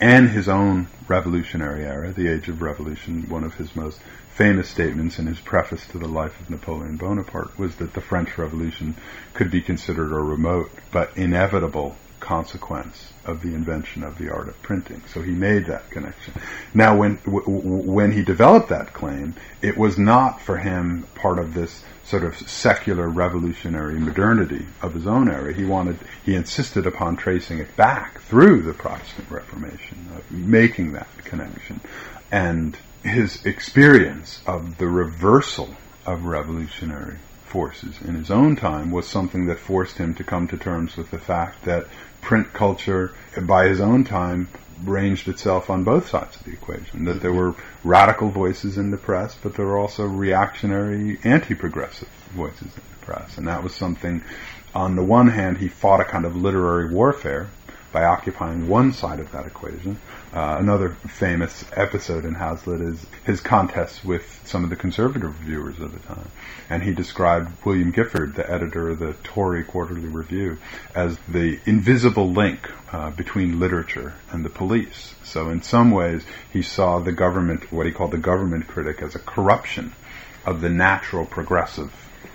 and 0.00 0.28
his 0.28 0.48
own 0.48 0.86
revolutionary 1.08 1.84
era, 1.84 2.12
the 2.12 2.28
Age 2.28 2.48
of 2.48 2.62
Revolution, 2.62 3.28
one 3.28 3.42
of 3.42 3.54
his 3.54 3.74
most 3.74 3.98
famous 4.30 4.68
statements 4.68 5.18
in 5.18 5.26
his 5.26 5.40
preface 5.40 5.86
to 5.86 5.98
the 5.98 6.06
life 6.06 6.38
of 6.40 6.50
Napoleon 6.50 6.96
Bonaparte 6.96 7.58
was 7.58 7.76
that 7.76 7.94
the 7.94 8.00
French 8.00 8.36
Revolution 8.36 8.94
could 9.32 9.50
be 9.50 9.62
considered 9.62 10.12
a 10.12 10.16
remote 10.16 10.70
but 10.92 11.16
inevitable 11.16 11.96
consequence 12.26 13.12
of 13.24 13.40
the 13.40 13.54
invention 13.54 14.02
of 14.02 14.18
the 14.18 14.28
art 14.32 14.48
of 14.48 14.60
printing. 14.60 15.00
So 15.12 15.22
he 15.22 15.30
made 15.30 15.66
that 15.66 15.88
connection. 15.90 16.34
Now, 16.74 16.96
when 16.96 17.20
w- 17.24 17.44
when 17.98 18.10
he 18.10 18.24
developed 18.24 18.68
that 18.70 18.92
claim, 18.92 19.36
it 19.62 19.76
was 19.78 19.96
not 19.96 20.42
for 20.42 20.56
him 20.56 21.06
part 21.14 21.38
of 21.38 21.54
this 21.54 21.84
sort 22.02 22.24
of 22.24 22.36
secular 22.36 23.08
revolutionary 23.08 23.98
modernity 24.00 24.66
of 24.82 24.94
his 24.94 25.06
own 25.06 25.28
era. 25.30 25.52
He 25.52 25.64
wanted, 25.64 25.98
he 26.24 26.34
insisted 26.34 26.84
upon 26.86 27.16
tracing 27.16 27.58
it 27.58 27.76
back 27.76 28.20
through 28.20 28.62
the 28.62 28.74
Protestant 28.74 29.30
Reformation, 29.30 30.08
uh, 30.12 30.20
making 30.30 30.92
that 30.92 31.08
connection, 31.24 31.80
and 32.32 32.76
his 33.04 33.44
experience 33.46 34.42
of 34.46 34.78
the 34.78 34.88
reversal 34.88 35.68
of 36.04 36.24
revolutionary 36.24 37.18
forces 37.46 38.00
in 38.02 38.14
his 38.14 38.30
own 38.30 38.56
time 38.56 38.90
was 38.90 39.08
something 39.08 39.46
that 39.46 39.58
forced 39.58 39.96
him 39.98 40.14
to 40.14 40.24
come 40.24 40.48
to 40.48 40.56
terms 40.56 40.96
with 40.96 41.10
the 41.10 41.18
fact 41.18 41.64
that 41.64 41.86
print 42.20 42.52
culture, 42.52 43.14
by 43.42 43.68
his 43.68 43.80
own 43.80 44.04
time, 44.04 44.48
ranged 44.84 45.28
itself 45.28 45.70
on 45.70 45.84
both 45.84 46.08
sides 46.08 46.36
of 46.36 46.44
the 46.44 46.52
equation. 46.52 47.04
That 47.04 47.20
there 47.20 47.32
were 47.32 47.54
radical 47.84 48.28
voices 48.28 48.76
in 48.76 48.90
the 48.90 48.96
press, 48.96 49.36
but 49.40 49.54
there 49.54 49.66
were 49.66 49.78
also 49.78 50.04
reactionary, 50.04 51.18
anti-progressive 51.24 52.08
voices 52.34 52.62
in 52.62 52.82
the 52.90 53.06
press. 53.06 53.38
And 53.38 53.48
that 53.48 53.62
was 53.62 53.74
something, 53.74 54.22
on 54.74 54.96
the 54.96 55.04
one 55.04 55.28
hand, 55.28 55.58
he 55.58 55.68
fought 55.68 56.00
a 56.00 56.04
kind 56.04 56.24
of 56.24 56.36
literary 56.36 56.90
warfare 56.92 57.48
by 57.92 58.04
occupying 58.04 58.68
one 58.68 58.92
side 58.92 59.20
of 59.20 59.32
that 59.32 59.46
equation. 59.46 59.98
Uh, 60.36 60.58
another 60.58 60.90
famous 60.90 61.64
episode 61.72 62.26
in 62.26 62.34
Hazlitt 62.34 62.82
is 62.82 63.06
his 63.24 63.40
contest 63.40 64.04
with 64.04 64.42
some 64.44 64.64
of 64.64 64.68
the 64.68 64.76
conservative 64.76 65.40
reviewers 65.40 65.80
of 65.80 65.94
the 65.94 66.06
time. 66.06 66.28
And 66.68 66.82
he 66.82 66.92
described 66.92 67.64
William 67.64 67.90
Gifford, 67.90 68.34
the 68.34 68.48
editor 68.48 68.90
of 68.90 68.98
the 68.98 69.14
Tory 69.24 69.64
Quarterly 69.64 70.08
Review, 70.08 70.58
as 70.94 71.16
the 71.26 71.58
invisible 71.64 72.30
link 72.30 72.70
uh, 72.92 73.12
between 73.12 73.58
literature 73.58 74.12
and 74.30 74.44
the 74.44 74.50
police. 74.50 75.14
So 75.24 75.48
in 75.48 75.62
some 75.62 75.90
ways, 75.90 76.22
he 76.52 76.60
saw 76.60 76.98
the 76.98 77.12
government, 77.12 77.72
what 77.72 77.86
he 77.86 77.92
called 77.92 78.10
the 78.10 78.18
government 78.18 78.66
critic, 78.66 79.00
as 79.00 79.14
a 79.14 79.20
corruption 79.20 79.94
of 80.44 80.60
the 80.60 80.68
natural 80.68 81.24
progressive 81.24 81.90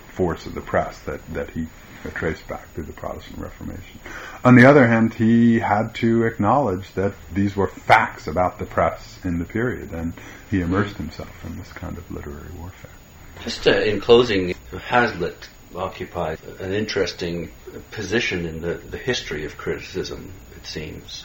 force 0.08 0.46
of 0.46 0.54
the 0.54 0.60
press 0.60 0.98
that, 1.02 1.24
that 1.34 1.50
he 1.50 1.68
traced 2.10 2.46
back 2.48 2.68
through 2.72 2.84
the 2.84 2.92
Protestant 2.92 3.38
Reformation. 3.38 4.00
On 4.44 4.56
the 4.56 4.66
other 4.66 4.86
hand, 4.86 5.14
he 5.14 5.58
had 5.58 5.94
to 5.96 6.24
acknowledge 6.24 6.92
that 6.94 7.14
these 7.32 7.56
were 7.56 7.68
facts 7.68 8.26
about 8.26 8.58
the 8.58 8.66
press 8.66 9.18
in 9.24 9.38
the 9.38 9.44
period, 9.44 9.92
and 9.92 10.12
he 10.50 10.60
immersed 10.60 10.96
himself 10.96 11.44
in 11.44 11.56
this 11.58 11.72
kind 11.72 11.96
of 11.96 12.10
literary 12.10 12.50
warfare. 12.58 12.90
Just 13.42 13.66
uh, 13.66 13.72
in 13.72 14.00
closing, 14.00 14.54
Hazlitt 14.86 15.48
occupied 15.74 16.38
an 16.60 16.72
interesting 16.72 17.50
position 17.90 18.46
in 18.46 18.60
the, 18.60 18.74
the 18.74 18.98
history 18.98 19.44
of 19.44 19.56
criticism, 19.56 20.32
it 20.56 20.66
seems. 20.66 21.24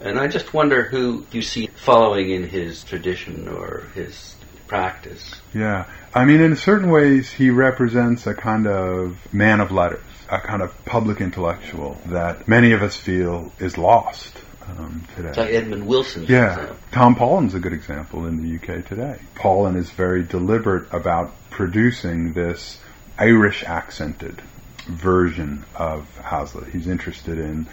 And 0.00 0.18
I 0.18 0.26
just 0.26 0.52
wonder 0.52 0.82
who 0.82 1.24
you 1.30 1.42
see 1.42 1.68
following 1.76 2.30
in 2.30 2.48
his 2.48 2.82
tradition 2.84 3.48
or 3.48 3.84
his 3.94 4.33
practice. 4.66 5.40
Yeah. 5.52 5.86
I 6.14 6.24
mean, 6.24 6.40
in 6.40 6.56
certain 6.56 6.90
ways, 6.90 7.30
he 7.30 7.50
represents 7.50 8.26
a 8.26 8.34
kind 8.34 8.66
of 8.66 9.16
man 9.32 9.60
of 9.60 9.72
letters, 9.72 10.04
a 10.30 10.38
kind 10.38 10.62
of 10.62 10.84
public 10.84 11.20
intellectual 11.20 11.98
that 12.06 12.48
many 12.48 12.72
of 12.72 12.82
us 12.82 12.96
feel 12.96 13.52
is 13.58 13.78
lost. 13.78 14.36
Um, 14.66 15.06
today. 15.14 15.28
It's 15.28 15.36
like 15.36 15.52
Edmund 15.52 15.86
Wilson. 15.86 16.24
Yeah. 16.26 16.72
Tom 16.90 17.16
Paulin's 17.16 17.52
a 17.52 17.60
good 17.60 17.74
example 17.74 18.24
in 18.24 18.42
the 18.42 18.56
UK 18.56 18.86
today. 18.86 19.18
Paulin 19.34 19.76
is 19.76 19.90
very 19.90 20.22
deliberate 20.22 20.90
about 20.90 21.34
producing 21.50 22.32
this 22.32 22.78
Irish 23.18 23.62
accented 23.62 24.40
version 24.86 25.64
of 25.74 26.08
Hazlitt. 26.18 26.68
He's 26.68 26.88
interested 26.88 27.38
in 27.38 27.66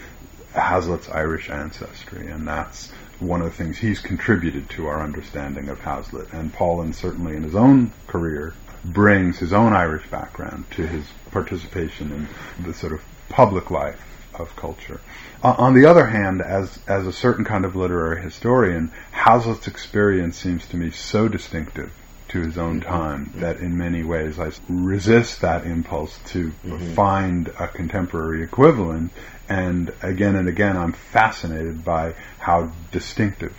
Hazlitt's 0.54 1.08
Irish 1.08 1.50
ancestry, 1.50 2.30
and 2.30 2.46
that's 2.46 2.92
one 3.22 3.40
of 3.40 3.46
the 3.46 3.56
things 3.56 3.78
he's 3.78 4.00
contributed 4.00 4.68
to 4.70 4.86
our 4.86 5.02
understanding 5.02 5.68
of 5.68 5.80
Hazlitt. 5.80 6.32
And 6.32 6.52
Paulin 6.52 6.92
certainly 6.92 7.36
in 7.36 7.42
his 7.42 7.54
own 7.54 7.92
career 8.06 8.54
brings 8.84 9.38
his 9.38 9.52
own 9.52 9.72
Irish 9.72 10.08
background 10.10 10.64
to 10.72 10.86
his 10.86 11.06
participation 11.30 12.12
in 12.58 12.64
the 12.64 12.74
sort 12.74 12.92
of 12.92 13.02
public 13.28 13.70
life 13.70 14.00
of 14.34 14.54
culture. 14.56 15.00
Uh, 15.42 15.54
on 15.58 15.74
the 15.74 15.86
other 15.86 16.06
hand, 16.06 16.40
as 16.40 16.78
as 16.86 17.06
a 17.06 17.12
certain 17.12 17.44
kind 17.44 17.64
of 17.64 17.76
literary 17.76 18.22
historian, 18.22 18.90
Hazlitt's 19.12 19.68
experience 19.68 20.36
seems 20.36 20.66
to 20.68 20.76
me 20.76 20.90
so 20.90 21.28
distinctive 21.28 21.92
to 22.32 22.40
his 22.40 22.56
own 22.56 22.80
time 22.80 23.30
that 23.36 23.58
in 23.58 23.76
many 23.76 24.02
ways 24.02 24.38
I 24.38 24.50
resist 24.68 25.42
that 25.42 25.66
impulse 25.66 26.18
to 26.28 26.48
mm-hmm. 26.48 26.94
find 26.94 27.48
a 27.58 27.68
contemporary 27.68 28.42
equivalent. 28.42 29.12
And 29.48 29.92
again 30.00 30.36
and 30.36 30.48
again, 30.48 30.76
I'm 30.76 30.92
fascinated 30.92 31.84
by 31.84 32.14
how 32.38 32.72
distinctive 32.90 33.54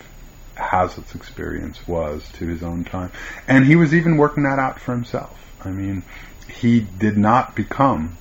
Hazlitt's 0.56 1.14
experience 1.14 1.86
was 1.86 2.28
to 2.34 2.46
his 2.48 2.64
own 2.64 2.84
time. 2.84 3.12
And 3.46 3.64
he 3.64 3.76
was 3.76 3.94
even 3.94 4.16
working 4.16 4.42
that 4.42 4.58
out 4.58 4.80
for 4.80 4.92
himself. 4.92 5.38
I 5.64 5.70
mean, 5.70 6.02
he 6.48 6.80
did 6.80 7.16
not 7.16 7.54
become 7.54 8.16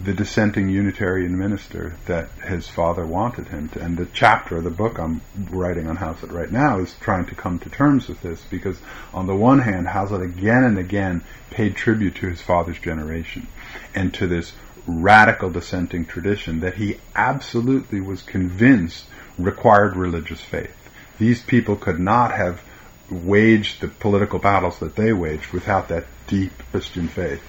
the 0.00 0.12
dissenting 0.12 0.68
Unitarian 0.68 1.38
minister 1.38 1.96
that 2.06 2.28
his 2.44 2.68
father 2.68 3.06
wanted 3.06 3.48
him 3.48 3.68
to. 3.70 3.80
And 3.80 3.96
the 3.96 4.08
chapter 4.12 4.56
of 4.56 4.64
the 4.64 4.70
book 4.70 4.98
I'm 4.98 5.20
writing 5.50 5.86
on 5.86 5.96
Hazlitt 5.96 6.32
right 6.32 6.50
now 6.50 6.78
is 6.80 6.94
trying 7.00 7.26
to 7.26 7.34
come 7.34 7.58
to 7.60 7.70
terms 7.70 8.08
with 8.08 8.20
this 8.20 8.44
because, 8.50 8.78
on 9.12 9.26
the 9.26 9.36
one 9.36 9.60
hand, 9.60 9.88
Hazlitt 9.88 10.22
again 10.22 10.64
and 10.64 10.78
again 10.78 11.22
paid 11.50 11.76
tribute 11.76 12.16
to 12.16 12.28
his 12.28 12.42
father's 12.42 12.78
generation 12.78 13.46
and 13.94 14.12
to 14.14 14.26
this 14.26 14.52
radical 14.86 15.50
dissenting 15.50 16.04
tradition 16.04 16.60
that 16.60 16.74
he 16.74 16.98
absolutely 17.14 18.00
was 18.00 18.22
convinced 18.22 19.06
required 19.38 19.96
religious 19.96 20.40
faith. 20.40 20.74
These 21.18 21.42
people 21.42 21.76
could 21.76 22.00
not 22.00 22.32
have 22.32 22.62
waged 23.10 23.80
the 23.80 23.88
political 23.88 24.38
battles 24.38 24.78
that 24.78 24.96
they 24.96 25.12
waged 25.12 25.52
without 25.52 25.88
that 25.88 26.06
deep 26.26 26.52
Christian 26.70 27.08
faith. 27.08 27.42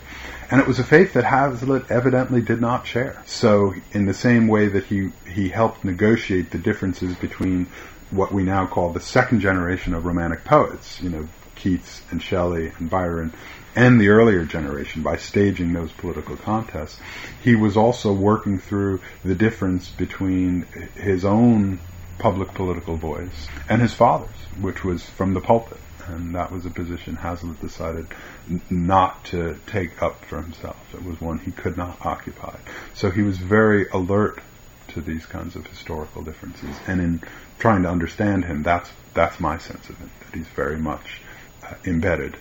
And 0.52 0.62
it 0.62 0.68
was 0.68 0.80
a 0.80 0.84
faith 0.84 1.14
that 1.14 1.24
Hazlitt 1.24 1.90
evidently 1.90 2.42
did 2.42 2.62
not 2.62 2.86
share. 2.86 3.24
So, 3.26 3.74
in 3.92 4.06
the 4.06 4.14
same 4.14 4.48
way 4.48 4.68
that 4.68 4.84
he, 4.84 5.10
he 5.28 5.50
helped 5.50 5.84
negotiate 5.84 6.52
the 6.52 6.60
differences 6.60 7.16
between 7.16 7.68
what 8.12 8.32
we 8.32 8.44
now 8.44 8.68
call 8.68 8.94
the 8.94 9.00
second 9.00 9.40
generation 9.40 9.94
of 9.94 10.06
Romantic 10.06 10.44
poets, 10.44 11.02
you 11.02 11.10
know, 11.10 11.28
Keats 11.56 12.02
and 12.12 12.22
Shelley 12.22 12.72
and 12.78 12.90
Byron, 12.90 13.34
and 13.76 14.00
the 14.00 14.10
earlier 14.10 14.46
generation 14.46 15.02
by 15.02 15.18
staging 15.18 15.74
those 15.74 15.92
political 15.92 16.38
contests, 16.38 17.00
he 17.42 17.56
was 17.56 17.76
also 17.76 18.14
working 18.14 18.60
through 18.60 19.02
the 19.24 19.36
difference 19.36 19.90
between 19.90 20.64
his 20.96 21.26
own 21.26 21.80
public 22.20 22.54
political 22.54 22.96
voice 22.96 23.48
and 23.70 23.82
his 23.82 23.94
father's, 23.94 24.30
which 24.60 24.84
was 24.84 25.04
from 25.04 25.34
the 25.34 25.42
pulpit 25.42 25.80
and 26.08 26.36
that 26.36 26.52
was 26.52 26.66
a 26.66 26.70
position 26.70 27.16
Hazlitt 27.16 27.60
decided 27.62 28.08
not 28.70 29.24
to 29.26 29.60
take 29.68 30.02
up 30.02 30.24
for 30.26 30.42
himself. 30.42 30.78
It 30.94 31.04
was 31.04 31.20
one 31.20 31.40
he 31.40 31.52
could 31.52 31.78
not 31.78 32.06
occupy. 32.06 32.58
So 32.94 33.10
he 33.10 33.22
was 33.22 33.38
very 33.38 33.88
alert 33.90 34.40
to 34.90 35.02
these 35.02 35.26
kinds 35.26 35.56
of 35.56 35.66
historical 35.68 36.22
differences, 36.22 36.76
and 36.88 37.02
in 37.02 37.22
trying 37.60 37.84
to 37.84 37.90
understand 37.90 38.46
him, 38.46 38.64
that's 38.64 38.92
that's 39.14 39.40
my 39.40 39.58
sense 39.58 39.90
of 39.90 40.00
it. 40.02 40.10
That 40.20 40.38
he's 40.38 40.48
very 40.48 40.78
much 40.78 41.22
uh, 41.64 41.74
embedded 41.86 42.38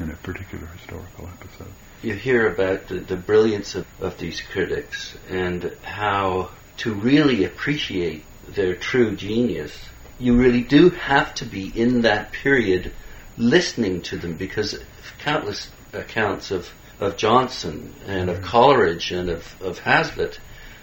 in 0.00 0.10
a 0.10 0.14
particular 0.14 0.66
historical 0.66 1.28
episode. 1.28 1.72
You 2.02 2.14
hear 2.14 2.46
about 2.48 2.88
the, 2.88 3.00
the 3.00 3.16
brilliance 3.16 3.74
of, 3.74 3.86
of 4.00 4.18
these 4.18 4.40
critics 4.40 5.16
and 5.28 5.76
how 5.82 6.50
to 6.78 6.94
really 6.94 7.44
appreciate 7.44 8.24
their 8.54 8.74
true 8.74 9.14
genius 9.14 9.78
you 10.18 10.36
really 10.36 10.62
do 10.62 10.90
have 10.90 11.34
to 11.34 11.44
be 11.44 11.70
in 11.74 12.02
that 12.02 12.32
period 12.32 12.92
listening 13.36 14.02
to 14.02 14.16
them 14.16 14.34
because 14.34 14.78
countless 15.18 15.70
accounts 15.92 16.50
of, 16.50 16.68
of 17.00 17.16
Johnson 17.16 17.94
and 18.06 18.28
of 18.28 18.36
mm-hmm. 18.36 18.46
Coleridge 18.46 19.12
and 19.12 19.30
of, 19.30 19.62
of 19.62 19.78
Hazlitt 19.78 20.38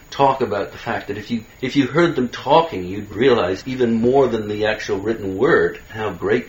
talk 0.10 0.42
about 0.42 0.72
the 0.72 0.78
fact 0.78 1.08
that 1.08 1.18
if 1.18 1.30
you 1.30 1.44
if 1.62 1.76
you 1.76 1.88
heard 1.88 2.16
them 2.16 2.30
talking, 2.30 2.86
you'd 2.86 3.10
realize 3.10 3.68
even 3.68 3.94
more 3.94 4.28
than 4.28 4.48
the 4.48 4.68
actual 4.68 5.00
written 5.00 5.38
word 5.38 5.82
how 5.90 6.12
great 6.12 6.48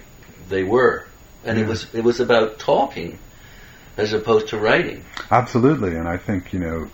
they 0.48 0.62
were, 0.62 1.06
and 1.44 1.58
yeah. 1.58 1.64
it 1.64 1.68
was 1.68 1.94
it 1.94 2.04
was 2.04 2.20
about 2.20 2.58
talking 2.58 3.18
as 3.96 4.12
opposed 4.12 4.48
to 4.48 4.58
writing. 4.58 5.04
Absolutely, 5.30 5.96
and 5.96 6.06
I 6.06 6.16
think 6.16 6.52
you 6.52 6.60
know 6.60 6.90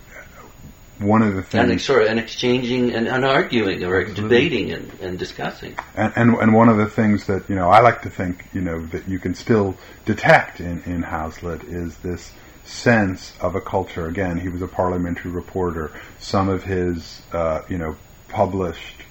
one 0.99 1.21
of 1.21 1.35
the 1.35 1.41
things 1.41 1.69
and 1.69 1.81
sorry, 1.81 2.07
and 2.07 2.19
exchanging 2.19 2.93
and, 2.93 3.07
and 3.07 3.25
arguing 3.25 3.83
or 3.83 4.01
absolutely. 4.01 4.23
debating 4.23 4.71
and, 4.71 4.99
and 5.01 5.19
discussing. 5.19 5.75
And, 5.95 6.13
and, 6.15 6.35
and 6.35 6.53
one 6.53 6.69
of 6.69 6.77
the 6.77 6.87
things 6.87 7.25
that 7.27 7.49
you 7.49 7.55
know 7.55 7.69
I 7.69 7.81
like 7.81 8.01
to 8.03 8.09
think 8.09 8.45
you 8.53 8.61
know 8.61 8.85
that 8.87 9.07
you 9.07 9.19
can 9.19 9.33
still 9.33 9.75
detect 10.05 10.59
in 10.59 10.83
in 10.83 11.01
Hazlitt 11.03 11.63
is 11.63 11.97
this 11.97 12.31
sense 12.65 13.33
of 13.41 13.55
a 13.55 13.61
culture. 13.61 14.07
Again, 14.07 14.37
he 14.37 14.49
was 14.49 14.61
a 14.61 14.67
parliamentary 14.67 15.31
reporter. 15.31 15.91
Some 16.19 16.49
of 16.49 16.63
his 16.63 17.21
uh, 17.31 17.61
you 17.69 17.77
know 17.77 17.95
published. 18.29 19.01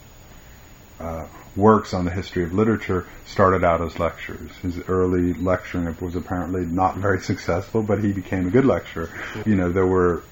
Uh, 1.00 1.26
works 1.56 1.92
on 1.92 2.04
the 2.04 2.10
history 2.10 2.42
of 2.42 2.52
literature 2.52 3.06
started 3.26 3.64
out 3.64 3.80
as 3.82 3.98
lectures. 3.98 4.50
His 4.62 4.78
early 4.88 5.34
lecturing 5.34 5.94
was 6.00 6.16
apparently 6.16 6.64
not 6.64 6.96
very 6.96 7.20
successful, 7.20 7.82
but 7.82 8.02
he 8.02 8.12
became 8.12 8.46
a 8.46 8.50
good 8.50 8.64
lecturer. 8.64 9.10
You 9.44 9.56
know, 9.56 9.70
there 9.70 9.86
were 9.86 10.22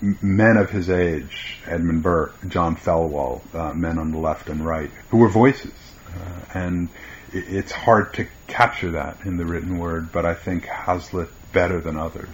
men 0.00 0.56
of 0.56 0.70
his 0.70 0.90
age, 0.90 1.58
Edmund 1.66 2.02
Burke, 2.02 2.48
John 2.48 2.76
Thelwall, 2.76 3.42
uh, 3.54 3.72
men 3.74 3.98
on 3.98 4.12
the 4.12 4.18
left 4.18 4.48
and 4.48 4.64
right, 4.64 4.90
who 5.10 5.18
were 5.18 5.28
voices. 5.28 5.72
Uh, 6.08 6.58
and 6.58 6.88
it's 7.32 7.72
hard 7.72 8.14
to 8.14 8.26
capture 8.46 8.92
that 8.92 9.18
in 9.24 9.36
the 9.36 9.44
written 9.44 9.78
word, 9.78 10.12
but 10.12 10.26
I 10.26 10.34
think 10.34 10.66
Hazlitt, 10.66 11.30
better 11.52 11.80
than 11.80 11.96
others, 11.96 12.28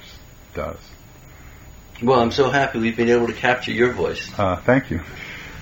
does. 0.55 0.79
Well, 2.03 2.21
I'm 2.21 2.31
so 2.31 2.51
happy 2.51 2.79
we've 2.79 2.97
been 2.97 3.09
able 3.09 3.27
to 3.27 3.33
capture 3.33 3.73
your 3.73 3.93
voice. 3.93 4.31
Uh, 4.39 4.57
thank 4.57 4.91
you. 4.91 5.01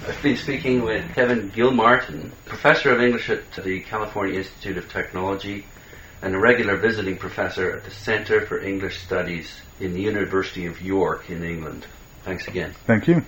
I've 0.08 0.22
been 0.22 0.36
speaking 0.36 0.82
with 0.82 1.14
Kevin 1.16 1.50
Gilmartin, 1.52 2.30
professor 2.44 2.92
of 2.92 3.00
English 3.00 3.28
at 3.28 3.50
the 3.64 3.80
California 3.80 4.38
Institute 4.38 4.78
of 4.78 4.88
Technology 4.88 5.66
and 6.22 6.32
a 6.32 6.38
regular 6.38 6.76
visiting 6.76 7.16
professor 7.16 7.72
at 7.72 7.82
the 7.82 7.90
Center 7.90 8.46
for 8.46 8.60
English 8.60 9.00
Studies 9.00 9.60
in 9.80 9.94
the 9.94 10.00
University 10.00 10.66
of 10.66 10.80
York 10.80 11.28
in 11.28 11.42
England. 11.42 11.86
Thanks 12.22 12.46
again. 12.46 12.72
Thank 12.86 13.08
you. 13.08 13.24